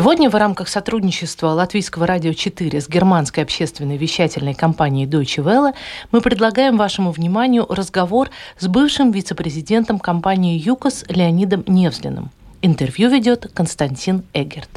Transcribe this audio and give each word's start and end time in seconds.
Сегодня 0.00 0.30
в 0.30 0.34
рамках 0.34 0.68
сотрудничества 0.68 1.48
Латвийского 1.48 2.06
радио 2.06 2.32
4 2.32 2.80
с 2.80 2.88
германской 2.88 3.42
общественной 3.42 3.98
вещательной 3.98 4.54
компанией 4.54 5.06
Deutsche 5.06 5.44
Welle 5.44 5.74
мы 6.10 6.22
предлагаем 6.22 6.78
вашему 6.78 7.10
вниманию 7.10 7.66
разговор 7.68 8.30
с 8.58 8.66
бывшим 8.66 9.10
вице-президентом 9.10 9.98
компании 9.98 10.58
ЮКОС 10.58 11.04
Леонидом 11.08 11.64
Невзлиным. 11.66 12.30
Интервью 12.62 13.10
ведет 13.10 13.50
Константин 13.52 14.22
Эгерт. 14.32 14.70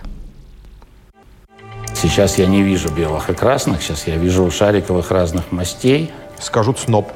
Сейчас 1.96 2.38
я 2.38 2.46
не 2.46 2.62
вижу 2.62 2.94
белых 2.94 3.30
и 3.30 3.34
красных, 3.34 3.82
сейчас 3.82 4.08
я 4.08 4.18
вижу 4.18 4.52
шариковых 4.52 5.10
разных 5.10 5.54
мастей. 5.54 6.12
Скажут 6.38 6.80
сноб. 6.80 7.14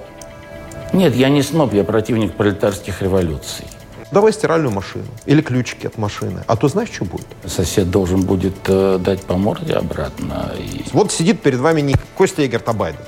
Нет, 0.94 1.14
я 1.14 1.28
не 1.28 1.42
сноб, 1.42 1.74
я 1.74 1.84
противник 1.84 2.36
пролетарских 2.36 3.02
революций. 3.02 3.66
Давай 4.10 4.32
стиральную 4.32 4.72
машину 4.72 5.06
или 5.26 5.42
ключики 5.42 5.86
от 5.86 5.98
машины. 5.98 6.42
А 6.48 6.56
то 6.56 6.70
знаешь, 6.70 6.90
что 6.92 7.04
будет? 7.04 7.28
Сосед 7.46 7.92
должен 7.92 8.22
будет 8.22 8.56
э, 8.68 9.00
дать 9.00 9.22
по 9.24 9.36
морде 9.36 9.74
обратно. 9.74 10.54
И... 10.58 10.86
Вот 10.94 11.12
сидит 11.12 11.42
перед 11.42 11.60
вами 11.60 11.82
не 11.82 11.96
Костя 12.16 12.44
Игорь 12.44 12.62
Табайден. 12.62 13.00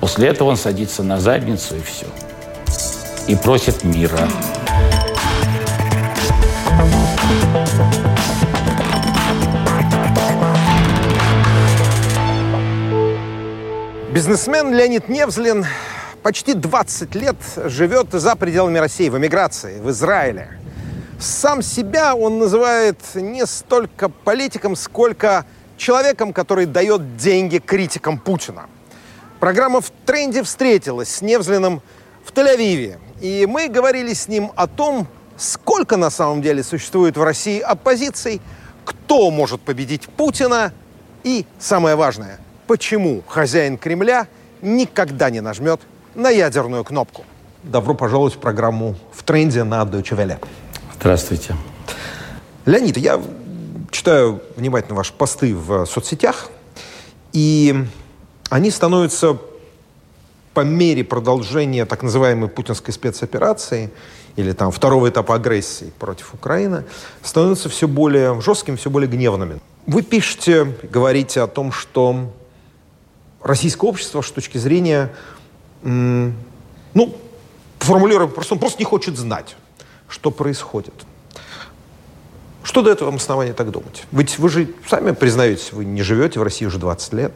После 0.00 0.28
этого 0.28 0.50
он 0.50 0.56
садится 0.56 1.02
на 1.02 1.18
задницу 1.18 1.74
и 1.76 1.80
все. 1.80 2.06
И 3.26 3.34
просит 3.34 3.82
мира. 3.82 4.28
Бизнесмен 14.12 14.72
Леонид 14.72 15.08
Невзлин 15.08 15.66
почти 16.26 16.54
20 16.54 17.14
лет 17.14 17.36
живет 17.66 18.08
за 18.10 18.34
пределами 18.34 18.78
России, 18.78 19.08
в 19.08 19.16
эмиграции, 19.16 19.78
в 19.78 19.90
Израиле. 19.90 20.58
Сам 21.20 21.62
себя 21.62 22.16
он 22.16 22.40
называет 22.40 22.98
не 23.14 23.46
столько 23.46 24.08
политиком, 24.08 24.74
сколько 24.74 25.46
человеком, 25.76 26.32
который 26.32 26.66
дает 26.66 27.16
деньги 27.16 27.58
критикам 27.58 28.18
Путина. 28.18 28.66
Программа 29.38 29.80
«В 29.80 29.92
тренде» 30.04 30.42
встретилась 30.42 31.14
с 31.14 31.22
Невзлиным 31.22 31.80
в 32.24 32.32
Тель-Авиве. 32.32 32.98
И 33.20 33.46
мы 33.48 33.68
говорили 33.68 34.12
с 34.12 34.26
ним 34.26 34.50
о 34.56 34.66
том, 34.66 35.06
сколько 35.36 35.96
на 35.96 36.10
самом 36.10 36.42
деле 36.42 36.64
существует 36.64 37.16
в 37.16 37.22
России 37.22 37.60
оппозиций, 37.60 38.40
кто 38.84 39.30
может 39.30 39.60
победить 39.60 40.08
Путина 40.08 40.72
и, 41.22 41.46
самое 41.60 41.94
важное, 41.94 42.40
почему 42.66 43.22
хозяин 43.28 43.78
Кремля 43.78 44.26
никогда 44.60 45.30
не 45.30 45.40
нажмет 45.40 45.80
на 46.16 46.30
ядерную 46.30 46.82
кнопку. 46.82 47.24
Добро 47.62 47.94
пожаловать 47.94 48.34
в 48.34 48.38
программу 48.38 48.96
«В 49.12 49.22
тренде» 49.22 49.64
на 49.64 49.82
Deutsche 49.82 50.16
Welle. 50.16 50.38
Здравствуйте. 50.98 51.54
Леонид, 52.64 52.96
я 52.96 53.20
читаю 53.90 54.40
внимательно 54.56 54.94
ваши 54.94 55.12
посты 55.12 55.54
в 55.54 55.84
соцсетях, 55.84 56.48
и 57.34 57.84
они 58.48 58.70
становятся 58.70 59.36
по 60.54 60.60
мере 60.60 61.04
продолжения 61.04 61.84
так 61.84 62.02
называемой 62.02 62.48
путинской 62.48 62.94
спецоперации 62.94 63.90
или 64.36 64.52
там 64.52 64.70
второго 64.70 65.10
этапа 65.10 65.34
агрессии 65.34 65.92
против 65.98 66.32
Украины, 66.32 66.84
становятся 67.22 67.68
все 67.68 67.86
более 67.86 68.40
жесткими, 68.40 68.76
все 68.76 68.88
более 68.88 69.08
гневными. 69.08 69.60
Вы 69.86 70.00
пишете, 70.00 70.64
говорите 70.90 71.42
о 71.42 71.46
том, 71.46 71.72
что 71.72 72.32
российское 73.42 73.86
общество 73.86 74.22
с 74.22 74.30
точки 74.30 74.56
зрения 74.56 75.10
ну, 75.82 77.16
формулируем, 77.78 78.30
просто 78.30 78.54
он 78.54 78.60
просто 78.60 78.78
не 78.78 78.84
хочет 78.84 79.16
знать, 79.16 79.56
что 80.08 80.30
происходит. 80.30 80.94
Что 82.62 82.82
дает 82.82 83.00
вам 83.00 83.16
основание 83.16 83.54
так 83.54 83.70
думать? 83.70 84.04
Ведь 84.10 84.38
вы 84.38 84.48
же 84.48 84.68
сами 84.88 85.12
признаетесь, 85.12 85.72
вы 85.72 85.84
не 85.84 86.02
живете 86.02 86.40
в 86.40 86.42
России 86.42 86.66
уже 86.66 86.78
20 86.78 87.12
лет. 87.12 87.32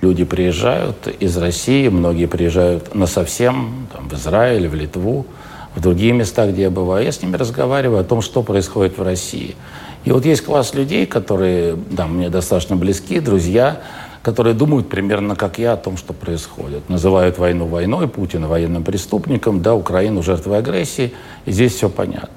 Люди 0.00 0.24
приезжают 0.24 1.06
из 1.06 1.36
России, 1.36 1.88
многие 1.88 2.26
приезжают 2.26 2.92
на 2.92 3.06
совсем, 3.06 3.86
там, 3.92 4.08
в 4.08 4.14
Израиль, 4.14 4.68
в 4.68 4.74
Литву, 4.74 5.24
в 5.76 5.80
другие 5.80 6.12
места, 6.12 6.50
где 6.50 6.62
я 6.62 6.70
бываю. 6.70 7.04
Я 7.04 7.12
с 7.12 7.22
ними 7.22 7.36
разговариваю 7.36 8.00
о 8.00 8.04
том, 8.04 8.20
что 8.20 8.42
происходит 8.42 8.98
в 8.98 9.02
России. 9.02 9.54
И 10.04 10.10
вот 10.10 10.24
есть 10.24 10.44
класс 10.44 10.74
людей, 10.74 11.06
которые 11.06 11.76
да, 11.76 12.08
мне 12.08 12.28
достаточно 12.28 12.74
близки, 12.74 13.20
друзья, 13.20 13.82
которые 14.22 14.54
думают 14.54 14.88
примерно 14.88 15.36
как 15.36 15.58
я 15.58 15.72
о 15.72 15.76
том, 15.76 15.96
что 15.96 16.12
происходит. 16.12 16.88
Называют 16.88 17.38
войну 17.38 17.66
войной, 17.66 18.08
Путина 18.08 18.48
военным 18.48 18.84
преступником, 18.84 19.62
да, 19.62 19.74
Украину 19.74 20.22
жертвой 20.22 20.58
агрессии, 20.58 21.12
и 21.44 21.52
здесь 21.52 21.74
все 21.74 21.88
понятно. 21.88 22.30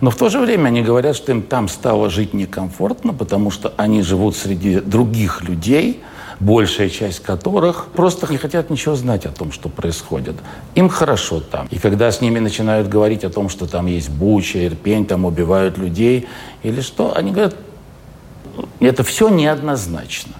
Но 0.00 0.10
в 0.10 0.16
то 0.16 0.28
же 0.28 0.38
время 0.40 0.68
они 0.68 0.82
говорят, 0.82 1.16
что 1.16 1.32
им 1.32 1.42
там 1.42 1.68
стало 1.68 2.10
жить 2.10 2.34
некомфортно, 2.34 3.12
потому 3.12 3.50
что 3.50 3.72
они 3.76 4.02
живут 4.02 4.36
среди 4.36 4.80
других 4.80 5.42
людей, 5.42 6.02
большая 6.40 6.88
часть 6.88 7.20
которых 7.20 7.86
просто 7.94 8.30
не 8.30 8.36
хотят 8.36 8.70
ничего 8.70 8.96
знать 8.96 9.24
о 9.24 9.30
том, 9.30 9.52
что 9.52 9.68
происходит. 9.68 10.34
Им 10.74 10.88
хорошо 10.88 11.40
там. 11.40 11.68
И 11.70 11.78
когда 11.78 12.10
с 12.10 12.20
ними 12.20 12.38
начинают 12.38 12.88
говорить 12.88 13.24
о 13.24 13.30
том, 13.30 13.48
что 13.48 13.66
там 13.66 13.86
есть 13.86 14.10
Буча, 14.10 14.66
Ирпень, 14.66 15.06
там 15.06 15.24
убивают 15.24 15.78
людей 15.78 16.28
или 16.62 16.80
что, 16.80 17.16
они 17.16 17.30
говорят, 17.30 17.56
это 18.80 19.04
все 19.04 19.28
неоднозначно. 19.28 20.34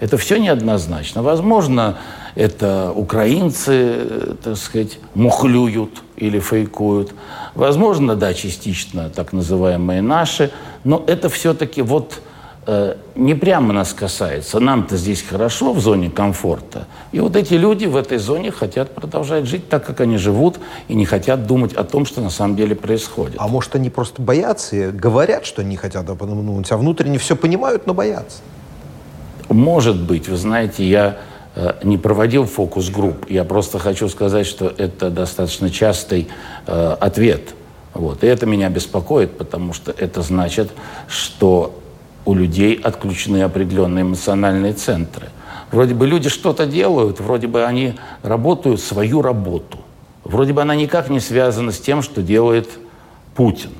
Это 0.00 0.16
все 0.16 0.38
неоднозначно. 0.38 1.22
Возможно, 1.22 1.98
это 2.34 2.92
украинцы, 2.94 4.36
так 4.42 4.56
сказать, 4.56 4.98
мухлюют 5.14 6.02
или 6.16 6.40
фейкуют. 6.40 7.12
Возможно, 7.54 8.16
да, 8.16 8.32
частично 8.32 9.10
так 9.10 9.32
называемые 9.32 10.00
наши. 10.00 10.50
Но 10.84 11.04
это 11.06 11.28
все-таки 11.28 11.82
вот 11.82 12.22
э, 12.66 12.96
не 13.14 13.34
прямо 13.34 13.74
нас 13.74 13.92
касается. 13.92 14.58
Нам-то 14.58 14.96
здесь 14.96 15.22
хорошо, 15.22 15.74
в 15.74 15.80
зоне 15.80 16.10
комфорта. 16.10 16.86
И 17.12 17.20
вот 17.20 17.36
эти 17.36 17.54
люди 17.54 17.84
в 17.84 17.96
этой 17.96 18.16
зоне 18.16 18.50
хотят 18.50 18.94
продолжать 18.94 19.44
жить 19.44 19.68
так, 19.68 19.84
как 19.84 20.00
они 20.00 20.16
живут, 20.16 20.60
и 20.88 20.94
не 20.94 21.04
хотят 21.04 21.46
думать 21.46 21.74
о 21.74 21.84
том, 21.84 22.06
что 22.06 22.22
на 22.22 22.30
самом 22.30 22.56
деле 22.56 22.74
происходит. 22.74 23.36
А 23.38 23.48
может, 23.48 23.74
они 23.74 23.90
просто 23.90 24.22
боятся 24.22 24.76
и 24.76 24.90
говорят, 24.90 25.44
что 25.44 25.62
не 25.62 25.76
хотят 25.76 26.08
обмануть, 26.08 26.72
а 26.72 26.78
внутренне 26.78 27.18
все 27.18 27.36
понимают, 27.36 27.86
но 27.86 27.92
боятся? 27.92 28.38
Может 29.50 30.00
быть, 30.00 30.28
вы 30.28 30.36
знаете, 30.36 30.88
я 30.88 31.18
э, 31.56 31.74
не 31.82 31.98
проводил 31.98 32.46
фокус-групп. 32.46 33.28
Я 33.28 33.42
просто 33.42 33.80
хочу 33.80 34.08
сказать, 34.08 34.46
что 34.46 34.72
это 34.78 35.10
достаточно 35.10 35.70
частый 35.70 36.28
э, 36.68 36.96
ответ. 37.00 37.54
Вот. 37.92 38.22
И 38.22 38.28
это 38.28 38.46
меня 38.46 38.70
беспокоит, 38.70 39.36
потому 39.36 39.72
что 39.72 39.90
это 39.90 40.22
значит, 40.22 40.70
что 41.08 41.76
у 42.24 42.34
людей 42.34 42.74
отключены 42.74 43.42
определенные 43.42 44.02
эмоциональные 44.02 44.72
центры. 44.74 45.30
Вроде 45.72 45.94
бы 45.94 46.06
люди 46.06 46.28
что-то 46.28 46.64
делают, 46.64 47.18
вроде 47.18 47.48
бы 47.48 47.64
они 47.64 47.94
работают 48.22 48.80
свою 48.80 49.20
работу. 49.20 49.78
Вроде 50.22 50.52
бы 50.52 50.62
она 50.62 50.76
никак 50.76 51.10
не 51.10 51.18
связана 51.18 51.72
с 51.72 51.80
тем, 51.80 52.02
что 52.02 52.22
делает 52.22 52.68
Путин. 53.34 53.70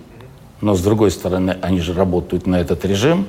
Но, 0.61 0.75
с 0.75 0.83
другой 0.83 1.13
стороны, 1.13 1.57
они 1.63 1.79
же 1.81 1.95
работают 1.95 2.49
на 2.49 2.57
этот 2.57 2.85
режим, 2.85 3.27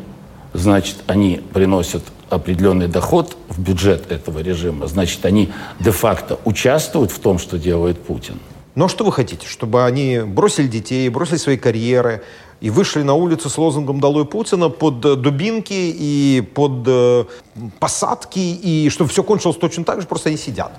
значит, 0.53 0.97
они 1.05 1.39
приносят 1.53 2.03
определенный 2.31 2.87
доход 2.87 3.37
в 3.49 3.59
бюджет 3.59 4.11
этого 4.11 4.39
режима, 4.39 4.87
значит, 4.87 5.25
они 5.25 5.49
де-факто 5.79 6.39
участвуют 6.45 7.11
в 7.11 7.19
том, 7.19 7.37
что 7.37 7.59
делает 7.59 7.99
Путин. 7.99 8.39
Но 8.73 8.87
что 8.87 9.03
вы 9.03 9.11
хотите? 9.11 9.47
Чтобы 9.47 9.83
они 9.83 10.19
бросили 10.25 10.67
детей, 10.67 11.09
бросили 11.09 11.37
свои 11.37 11.57
карьеры 11.57 12.23
и 12.61 12.69
вышли 12.69 13.01
на 13.01 13.15
улицу 13.15 13.49
с 13.49 13.57
лозунгом 13.57 13.99
«Долой 13.99 14.25
Путина» 14.25 14.69
под 14.69 15.03
э, 15.05 15.15
дубинки 15.15 15.73
и 15.73 16.41
под 16.53 16.83
э, 16.87 17.25
посадки, 17.79 18.39
и 18.39 18.89
чтобы 18.89 19.09
все 19.09 19.23
кончилось 19.23 19.57
точно 19.57 19.83
так 19.83 19.99
же, 19.99 20.07
просто 20.07 20.29
они 20.29 20.37
сидят? 20.37 20.71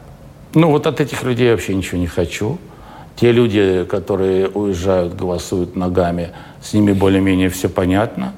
Ну, 0.55 0.70
вот 0.70 0.87
от 0.87 1.00
этих 1.00 1.22
людей 1.22 1.46
я 1.46 1.52
вообще 1.52 1.75
ничего 1.75 1.98
не 1.98 2.06
хочу. 2.06 2.58
Те 3.16 3.31
люди, 3.31 3.84
которые 3.90 4.48
уезжают, 4.48 5.14
голосуют 5.14 5.76
ногами, 5.76 6.31
с 6.62 6.72
ними 6.72 6.93
более-менее 6.93 7.50
все 7.50 7.69
понятно. 7.69 8.32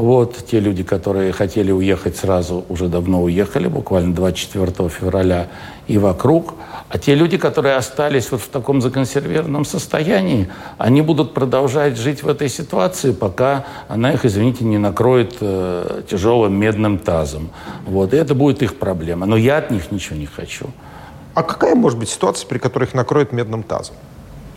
Вот, 0.00 0.46
те 0.50 0.60
люди, 0.60 0.82
которые 0.82 1.30
хотели 1.30 1.70
уехать 1.70 2.16
сразу, 2.16 2.64
уже 2.70 2.88
давно 2.88 3.22
уехали, 3.22 3.68
буквально 3.68 4.14
24 4.14 4.88
февраля 4.88 5.48
и 5.88 5.98
вокруг. 5.98 6.54
А 6.88 6.98
те 6.98 7.14
люди, 7.14 7.36
которые 7.36 7.76
остались 7.76 8.30
вот 8.30 8.40
в 8.40 8.48
таком 8.48 8.80
законсервированном 8.80 9.66
состоянии, 9.66 10.48
они 10.78 11.02
будут 11.02 11.34
продолжать 11.34 11.98
жить 11.98 12.22
в 12.22 12.28
этой 12.28 12.48
ситуации, 12.48 13.12
пока 13.12 13.66
она 13.88 14.12
их, 14.12 14.24
извините, 14.24 14.64
не 14.64 14.78
накроет 14.78 15.36
э, 15.42 16.00
тяжелым 16.08 16.54
медным 16.54 16.96
тазом. 16.98 17.50
Вот, 17.86 18.14
и 18.14 18.16
это 18.16 18.34
будет 18.34 18.62
их 18.62 18.76
проблема. 18.76 19.26
Но 19.26 19.36
я 19.36 19.58
от 19.58 19.70
них 19.70 19.92
ничего 19.92 20.16
не 20.16 20.26
хочу. 20.26 20.70
А 21.34 21.42
какая 21.42 21.74
может 21.74 21.98
быть 21.98 22.08
ситуация, 22.08 22.48
при 22.48 22.56
которой 22.56 22.84
их 22.84 22.94
накроет 22.94 23.32
медным 23.32 23.62
тазом? 23.62 23.96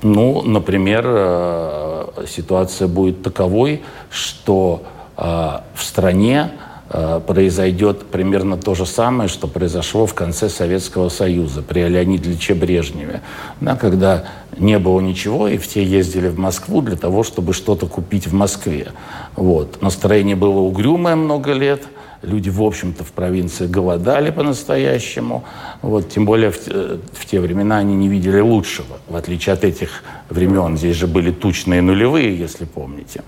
Ну, 0.04 0.42
например, 0.42 1.04
э, 1.06 2.25
ситуация 2.30 2.88
будет 2.88 3.24
таковой, 3.24 3.81
что 4.10 4.84
в 5.15 5.62
стране 5.77 6.51
Э, 6.95 7.19
произойдет 7.25 8.06
примерно 8.06 8.56
то 8.56 8.75
же 8.75 8.86
самое, 8.86 9.27
что 9.27 9.48
произошло 9.48 10.06
в 10.06 10.13
конце 10.13 10.48
Советского 10.48 11.10
Союза 11.10 11.63
при 11.63 11.88
Леониде 11.88 12.30
Ильиче 12.30 12.54
Брежневе, 12.54 13.21
да, 13.62 13.75
когда 13.75 14.25
не 14.60 14.77
было 14.77 15.00
ничего, 15.00 15.48
и 15.48 15.57
все 15.57 15.83
ездили 15.83 16.27
в 16.27 16.38
Москву 16.38 16.83
для 16.83 16.95
того, 16.95 17.24
чтобы 17.24 17.54
что-то 17.54 17.88
купить 17.88 18.27
в 18.27 18.33
Москве. 18.33 18.92
Вот. 19.36 19.81
Настроение 19.81 20.36
было 20.36 20.60
угрюмое 20.60 21.16
много 21.16 21.54
лет, 21.54 21.81
люди, 22.21 22.50
в 22.50 22.62
общем-то, 22.62 23.04
в 23.04 23.12
провинции 23.12 23.66
голодали 23.66 24.30
по-настоящему. 24.30 25.45
Вот, 25.81 26.09
тем 26.09 26.25
более 26.25 26.51
в, 26.51 26.59
э, 26.68 27.00
в 27.12 27.25
те 27.25 27.39
времена 27.39 27.77
они 27.77 27.95
не 27.95 28.07
видели 28.07 28.39
лучшего, 28.39 29.00
в 29.07 29.16
отличие 29.16 29.54
от 29.54 29.63
этих 29.63 30.04
времен. 30.30 30.77
Здесь 30.77 30.98
же 30.98 31.07
были 31.07 31.31
тучные 31.31 31.81
нулевые, 31.81 32.38
если 32.38 32.66
помните. 32.66 33.24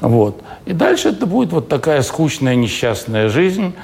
Вот. 0.00 0.42
И 0.66 0.72
дальше 0.72 1.08
это 1.08 1.26
будет 1.26 1.52
вот 1.52 1.68
такая 1.68 2.02
скучная, 2.02 2.54
несчастная 2.54 3.28
жизнь, 3.28 3.74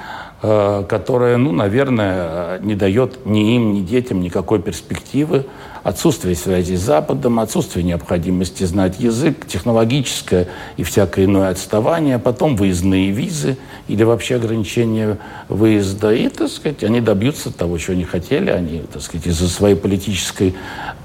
э, 0.43 0.83
которая, 0.87 1.37
ну, 1.37 1.51
наверное, 1.51 2.59
не 2.59 2.75
дает 2.75 3.25
ни 3.25 3.55
им, 3.55 3.73
ни 3.73 3.81
детям 3.81 4.21
никакой 4.21 4.61
перспективы. 4.61 5.45
Отсутствие 5.81 6.35
связи 6.35 6.75
с 6.75 6.81
Западом, 6.81 7.39
отсутствие 7.39 7.83
необходимости 7.83 8.63
знать 8.63 8.99
язык, 8.99 9.47
технологическое 9.47 10.47
и 10.77 10.83
всякое 10.83 11.25
иное 11.25 11.49
отставание, 11.49 12.19
потом 12.19 12.55
выездные 12.55 13.09
визы 13.09 13.57
или 13.87 14.03
вообще 14.03 14.35
ограничение 14.35 15.17
выезда. 15.49 16.13
И, 16.13 16.29
так 16.29 16.49
сказать, 16.49 16.83
они 16.83 17.01
добьются 17.01 17.51
того, 17.51 17.77
чего 17.79 17.93
они 17.93 18.03
хотели. 18.03 18.51
Они, 18.51 18.83
так 18.91 19.01
сказать, 19.01 19.25
из-за 19.27 19.49
своей 19.49 19.75
политической 19.75 20.55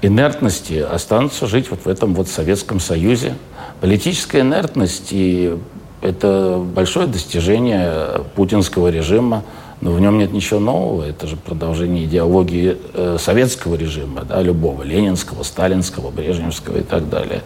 инертности 0.01 0.75
останутся 0.75 1.47
жить 1.47 1.71
вот 1.71 1.81
в 1.85 1.87
этом 1.87 2.13
вот 2.13 2.29
Советском 2.29 2.79
Союзе, 2.79 3.33
Политическая 3.81 4.41
инертность 4.41 5.07
и 5.11 5.57
это 6.01 6.63
большое 6.63 7.07
достижение 7.07 8.21
путинского 8.35 8.89
режима, 8.89 9.43
но 9.81 9.91
в 9.91 10.01
нем 10.01 10.17
нет 10.17 10.33
ничего 10.33 10.59
нового. 10.59 11.03
Это 11.03 11.27
же 11.27 11.37
продолжение 11.37 12.05
идеологии 12.05 12.77
э, 12.93 13.17
советского 13.19 13.75
режима, 13.75 14.23
да, 14.23 14.41
любого, 14.41 14.83
ленинского, 14.83 15.43
сталинского, 15.43 16.11
брежневского 16.11 16.77
и 16.77 16.83
так 16.83 17.09
далее. 17.09 17.43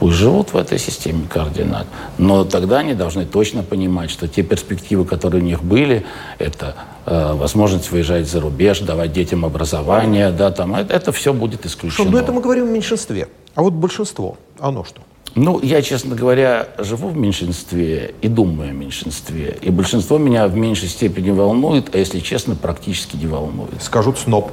Пусть 0.00 0.16
живут 0.16 0.52
в 0.52 0.56
этой 0.56 0.78
системе 0.78 1.26
координат. 1.28 1.86
Но 2.18 2.44
тогда 2.44 2.78
они 2.78 2.94
должны 2.94 3.26
точно 3.26 3.62
понимать, 3.62 4.10
что 4.10 4.26
те 4.26 4.42
перспективы, 4.42 5.04
которые 5.04 5.42
у 5.42 5.44
них 5.44 5.62
были, 5.62 6.04
это 6.38 6.74
э, 7.06 7.32
возможность 7.34 7.90
выезжать 7.90 8.28
за 8.28 8.40
рубеж, 8.40 8.80
давать 8.80 9.12
детям 9.12 9.44
образование, 9.44 10.30
да, 10.30 10.50
там, 10.50 10.74
это, 10.74 10.92
это 10.92 11.12
все 11.12 11.32
будет 11.32 11.64
исключено. 11.64 12.10
Но 12.10 12.18
это 12.18 12.32
мы 12.32 12.40
говорим 12.40 12.64
о 12.64 12.68
меньшинстве. 12.68 13.28
А 13.54 13.62
вот 13.62 13.72
большинство, 13.72 14.36
оно 14.58 14.84
что? 14.84 15.00
Ну, 15.34 15.60
я, 15.62 15.82
честно 15.82 16.16
говоря, 16.16 16.68
живу 16.78 17.08
в 17.08 17.16
меньшинстве 17.16 18.14
и 18.22 18.28
думаю 18.28 18.70
о 18.70 18.72
меньшинстве. 18.72 19.56
И 19.60 19.70
большинство 19.70 20.18
меня 20.18 20.48
в 20.48 20.56
меньшей 20.56 20.88
степени 20.88 21.30
волнует, 21.30 21.94
а 21.94 21.98
если 21.98 22.20
честно, 22.20 22.54
практически 22.54 23.16
не 23.16 23.26
волнует. 23.26 23.82
Скажут 23.82 24.18
сноб. 24.18 24.50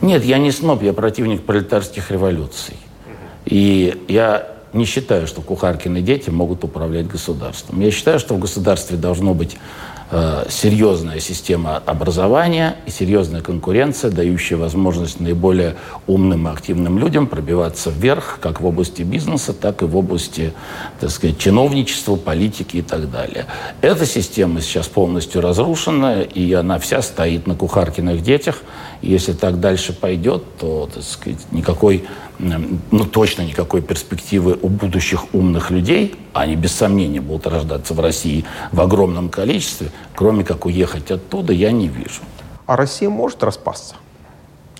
Нет, 0.00 0.24
я 0.24 0.38
не 0.38 0.50
сноб, 0.50 0.82
я 0.82 0.92
противник 0.92 1.42
пролетарских 1.42 2.10
революций. 2.10 2.76
И 3.44 4.02
я 4.08 4.48
не 4.72 4.84
считаю, 4.84 5.26
что 5.26 5.42
кухаркины 5.42 6.00
дети 6.00 6.30
могут 6.30 6.64
управлять 6.64 7.06
государством. 7.06 7.80
Я 7.80 7.90
считаю, 7.90 8.18
что 8.18 8.34
в 8.34 8.38
государстве 8.38 8.96
должно 8.96 9.34
быть 9.34 9.56
серьезная 10.48 11.20
система 11.20 11.78
образования 11.78 12.76
и 12.84 12.90
серьезная 12.90 13.40
конкуренция, 13.40 14.10
дающая 14.10 14.58
возможность 14.58 15.20
наиболее 15.20 15.76
умным 16.06 16.48
и 16.48 16.50
активным 16.50 16.98
людям 16.98 17.26
пробиваться 17.26 17.88
вверх, 17.88 18.38
как 18.40 18.60
в 18.60 18.66
области 18.66 19.02
бизнеса, 19.02 19.54
так 19.54 19.80
и 19.80 19.86
в 19.86 19.96
области, 19.96 20.52
так 21.00 21.10
сказать, 21.10 21.38
чиновничества, 21.38 22.16
политики 22.16 22.76
и 22.78 22.82
так 22.82 23.10
далее. 23.10 23.46
Эта 23.80 24.04
система 24.04 24.60
сейчас 24.60 24.86
полностью 24.86 25.40
разрушена, 25.40 26.20
и 26.20 26.52
она 26.52 26.78
вся 26.78 27.00
стоит 27.00 27.46
на 27.46 27.54
кухаркиных 27.54 28.22
детях. 28.22 28.62
Если 29.02 29.32
так 29.32 29.58
дальше 29.58 29.92
пойдет, 29.92 30.44
то, 30.58 30.88
так 30.92 31.02
сказать, 31.02 31.40
никакой 31.50 32.04
ну, 32.38 33.04
точно 33.04 33.42
никакой 33.42 33.82
перспективы 33.82 34.58
у 34.60 34.68
будущих 34.68 35.34
умных 35.34 35.70
людей, 35.70 36.14
они 36.32 36.56
без 36.56 36.72
сомнения 36.72 37.20
будут 37.20 37.46
рождаться 37.46 37.94
в 37.94 38.00
России 38.00 38.44
в 38.72 38.80
огромном 38.80 39.28
количестве, 39.28 39.90
кроме 40.14 40.44
как 40.44 40.66
уехать 40.66 41.10
оттуда, 41.10 41.52
я 41.52 41.70
не 41.72 41.88
вижу. 41.88 42.22
А 42.66 42.76
Россия 42.76 43.08
может 43.08 43.42
распасться? 43.42 43.96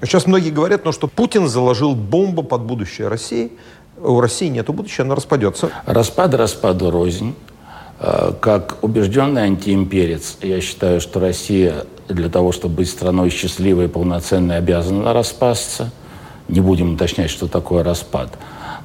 Сейчас 0.01 0.27
многие 0.27 0.51
говорят, 0.51 0.85
ну, 0.85 0.93
что 0.93 1.07
Путин 1.07 1.47
заложил 1.49 1.95
бомбу 1.95 2.43
под 2.43 2.63
будущее 2.63 3.09
России. 3.09 3.53
У 3.97 4.21
России 4.21 4.49
нет 4.49 4.67
будущего, 4.67 5.05
она 5.05 5.15
распадется. 5.15 5.71
Распад 5.87 6.35
распаду 6.35 6.91
рознь. 6.91 7.35
Э, 8.01 8.33
как 8.41 8.79
убежденный 8.83 9.43
антиимперец, 9.43 10.39
я 10.43 10.61
считаю, 10.61 11.01
что 11.01 11.21
Россия 11.21 11.85
для 12.09 12.29
того, 12.29 12.53
чтобы 12.53 12.77
быть 12.77 12.91
страной 12.91 13.31
счастливой 13.31 13.87
и 13.87 13.89
полноценной, 13.89 14.59
обязана 14.59 15.13
распасться– 15.13 15.91
не 16.49 16.61
будем 16.61 16.95
уточнять, 16.95 17.31
что 17.31 17.49
такое 17.49 17.83
распад, 17.83 18.29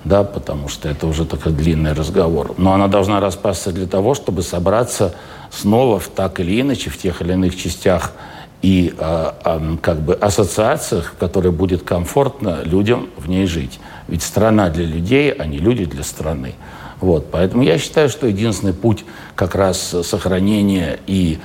да, 0.04 0.24
потому 0.24 0.70
что 0.70 0.88
это 0.88 1.08
уже 1.08 1.26
такой 1.26 1.52
длинный 1.52 1.94
разговор. 1.94 2.54
Но 2.58 2.74
она 2.74 2.88
должна 2.88 3.20
распасться 3.20 3.72
для 3.72 3.88
того, 3.88 4.14
чтобы 4.14 4.42
собраться 4.42 5.16
снова 5.52 6.00
в 6.00 6.08
так 6.08 6.40
или 6.40 6.62
иначе, 6.62 6.90
в 6.90 6.98
тех 6.98 7.22
или 7.22 7.34
иных 7.34 7.58
частях 7.58 8.14
и 8.62 8.94
э, 8.98 9.32
э, 9.44 9.78
как 9.82 10.02
бы 10.02 10.16
ассоциациях, 10.16 11.14
в 11.14 11.18
которой 11.18 11.52
будет 11.52 11.84
комфортно 11.84 12.62
людям 12.64 13.10
в 13.18 13.30
ней 13.30 13.46
жить. 13.46 13.80
Ведь 14.08 14.24
страна 14.24 14.70
для 14.70 14.86
людей, 14.86 15.32
а 15.32 15.46
не 15.46 15.58
люди 15.58 15.86
для 15.86 16.04
страны. 16.04 16.56
Вот, 17.00 17.30
поэтому 17.30 17.62
я 17.62 17.78
считаю, 17.78 18.10
что 18.10 18.26
единственный 18.26 18.74
путь 18.74 19.06
как 19.36 19.54
раз 19.54 19.96
сохранения 20.02 20.98
и 21.06 21.38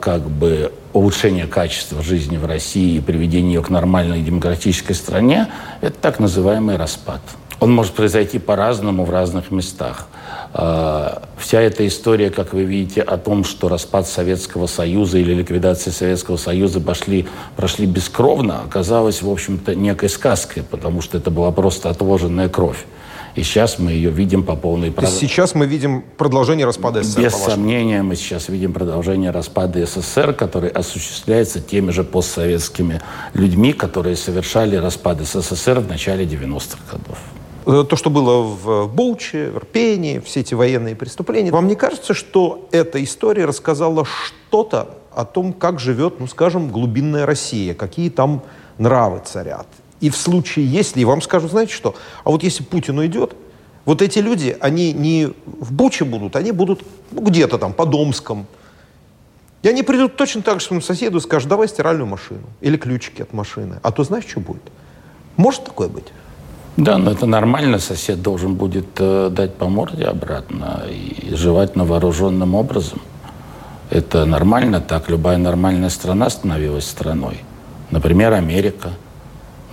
как 0.00 0.28
бы 0.28 0.72
улучшения 0.92 1.46
качества 1.46 2.02
жизни 2.02 2.36
в 2.36 2.46
России 2.46 2.96
и 2.96 3.00
приведения 3.00 3.54
ее 3.54 3.62
к 3.62 3.70
нормальной 3.70 4.20
демократической 4.22 4.92
стране, 4.92 5.48
это 5.80 5.98
так 5.98 6.20
называемый 6.20 6.76
распад. 6.76 7.20
Он 7.60 7.72
может 7.72 7.94
произойти 7.94 8.38
по-разному 8.38 9.04
в 9.04 9.10
разных 9.10 9.50
местах. 9.50 10.08
А, 10.52 11.22
вся 11.38 11.60
эта 11.60 11.86
история, 11.86 12.30
как 12.30 12.52
вы 12.52 12.64
видите, 12.64 13.00
о 13.00 13.16
том, 13.16 13.42
что 13.42 13.68
распад 13.68 14.06
Советского 14.06 14.66
Союза 14.66 15.18
или 15.18 15.34
ликвидация 15.34 15.92
Советского 15.92 16.36
Союза 16.36 16.80
пошли, 16.80 17.26
прошли 17.56 17.86
бескровно, 17.86 18.62
оказалась, 18.62 19.22
в 19.22 19.30
общем-то, 19.30 19.74
некой 19.74 20.08
сказкой, 20.08 20.62
потому 20.62 21.00
что 21.00 21.18
это 21.18 21.30
была 21.30 21.50
просто 21.52 21.90
отложенная 21.90 22.48
кровь. 22.48 22.84
И 23.34 23.42
сейчас 23.42 23.80
мы 23.80 23.92
ее 23.92 24.10
видим 24.10 24.44
по 24.44 24.54
полной 24.54 24.92
программе. 24.92 25.18
сейчас 25.18 25.54
мы 25.54 25.66
видим 25.66 26.04
продолжение 26.16 26.66
распада 26.66 27.02
СССР? 27.02 27.20
Без 27.20 27.34
сомнения, 27.34 28.02
мы 28.02 28.14
сейчас 28.14 28.48
видим 28.48 28.72
продолжение 28.72 29.30
распада 29.30 29.84
СССР, 29.84 30.34
который 30.34 30.68
осуществляется 30.68 31.60
теми 31.60 31.90
же 31.90 32.04
постсоветскими 32.04 33.00
людьми, 33.34 33.72
которые 33.72 34.14
совершали 34.14 34.76
распад 34.76 35.20
СССР 35.20 35.80
в 35.80 35.88
начале 35.88 36.24
90-х 36.24 36.78
годов 36.90 37.18
э, 37.66 37.84
то, 37.88 37.96
что 37.96 38.08
было 38.08 38.42
в 38.42 38.86
Болче, 38.94 39.50
в 39.50 39.56
Ирпении, 39.56 40.20
все 40.20 40.40
эти 40.40 40.54
военные 40.54 40.94
преступления. 40.94 41.50
Вам 41.50 41.66
не 41.66 41.74
кажется, 41.74 42.14
что 42.14 42.68
эта 42.70 43.02
история 43.02 43.46
рассказала 43.46 44.04
что-то 44.04 44.96
о 45.12 45.24
том, 45.24 45.52
как 45.52 45.80
живет, 45.80 46.20
ну, 46.20 46.28
скажем, 46.28 46.68
глубинная 46.68 47.26
Россия, 47.26 47.74
какие 47.74 48.10
там 48.10 48.42
нравы 48.78 49.22
царят? 49.24 49.66
И 50.04 50.10
в 50.10 50.18
случае, 50.18 50.66
если 50.66 51.02
вам 51.02 51.22
скажут, 51.22 51.52
знаете 51.52 51.72
что, 51.72 51.94
а 52.24 52.30
вот 52.30 52.42
если 52.42 52.62
Путин 52.62 52.98
уйдет, 52.98 53.34
вот 53.86 54.02
эти 54.02 54.18
люди, 54.18 54.54
они 54.60 54.92
не 54.92 55.32
в 55.46 55.72
Буче 55.72 56.04
будут, 56.04 56.36
они 56.36 56.52
будут 56.52 56.82
ну, 57.10 57.22
где-то 57.22 57.56
там, 57.56 57.72
по 57.72 57.86
Домском. 57.86 58.46
И 59.62 59.68
они 59.68 59.82
придут 59.82 60.16
точно 60.16 60.42
так 60.42 60.60
же 60.60 60.66
своему 60.66 60.82
соседу 60.82 61.16
и 61.16 61.20
скажут, 61.22 61.48
давай 61.48 61.68
стиральную 61.68 62.06
машину 62.06 62.42
или 62.60 62.76
ключики 62.76 63.22
от 63.22 63.32
машины. 63.32 63.76
А 63.82 63.92
то 63.92 64.04
знаешь, 64.04 64.26
что 64.28 64.40
будет? 64.40 64.60
Может 65.38 65.64
такое 65.64 65.88
быть? 65.88 66.12
Да, 66.76 66.98
но 66.98 67.10
это 67.10 67.24
нормально. 67.24 67.78
Сосед 67.78 68.20
должен 68.20 68.56
будет 68.56 68.88
э, 68.98 69.30
дать 69.30 69.54
по 69.54 69.70
морде 69.70 70.04
обратно 70.04 70.82
и 70.86 71.34
жевать 71.34 71.76
вооруженным 71.76 72.54
образом. 72.54 73.00
Это 73.88 74.26
нормально 74.26 74.82
так. 74.82 75.08
Любая 75.08 75.38
нормальная 75.38 75.88
страна 75.88 76.28
становилась 76.28 76.86
страной. 76.86 77.38
Например, 77.90 78.34
Америка– 78.34 78.90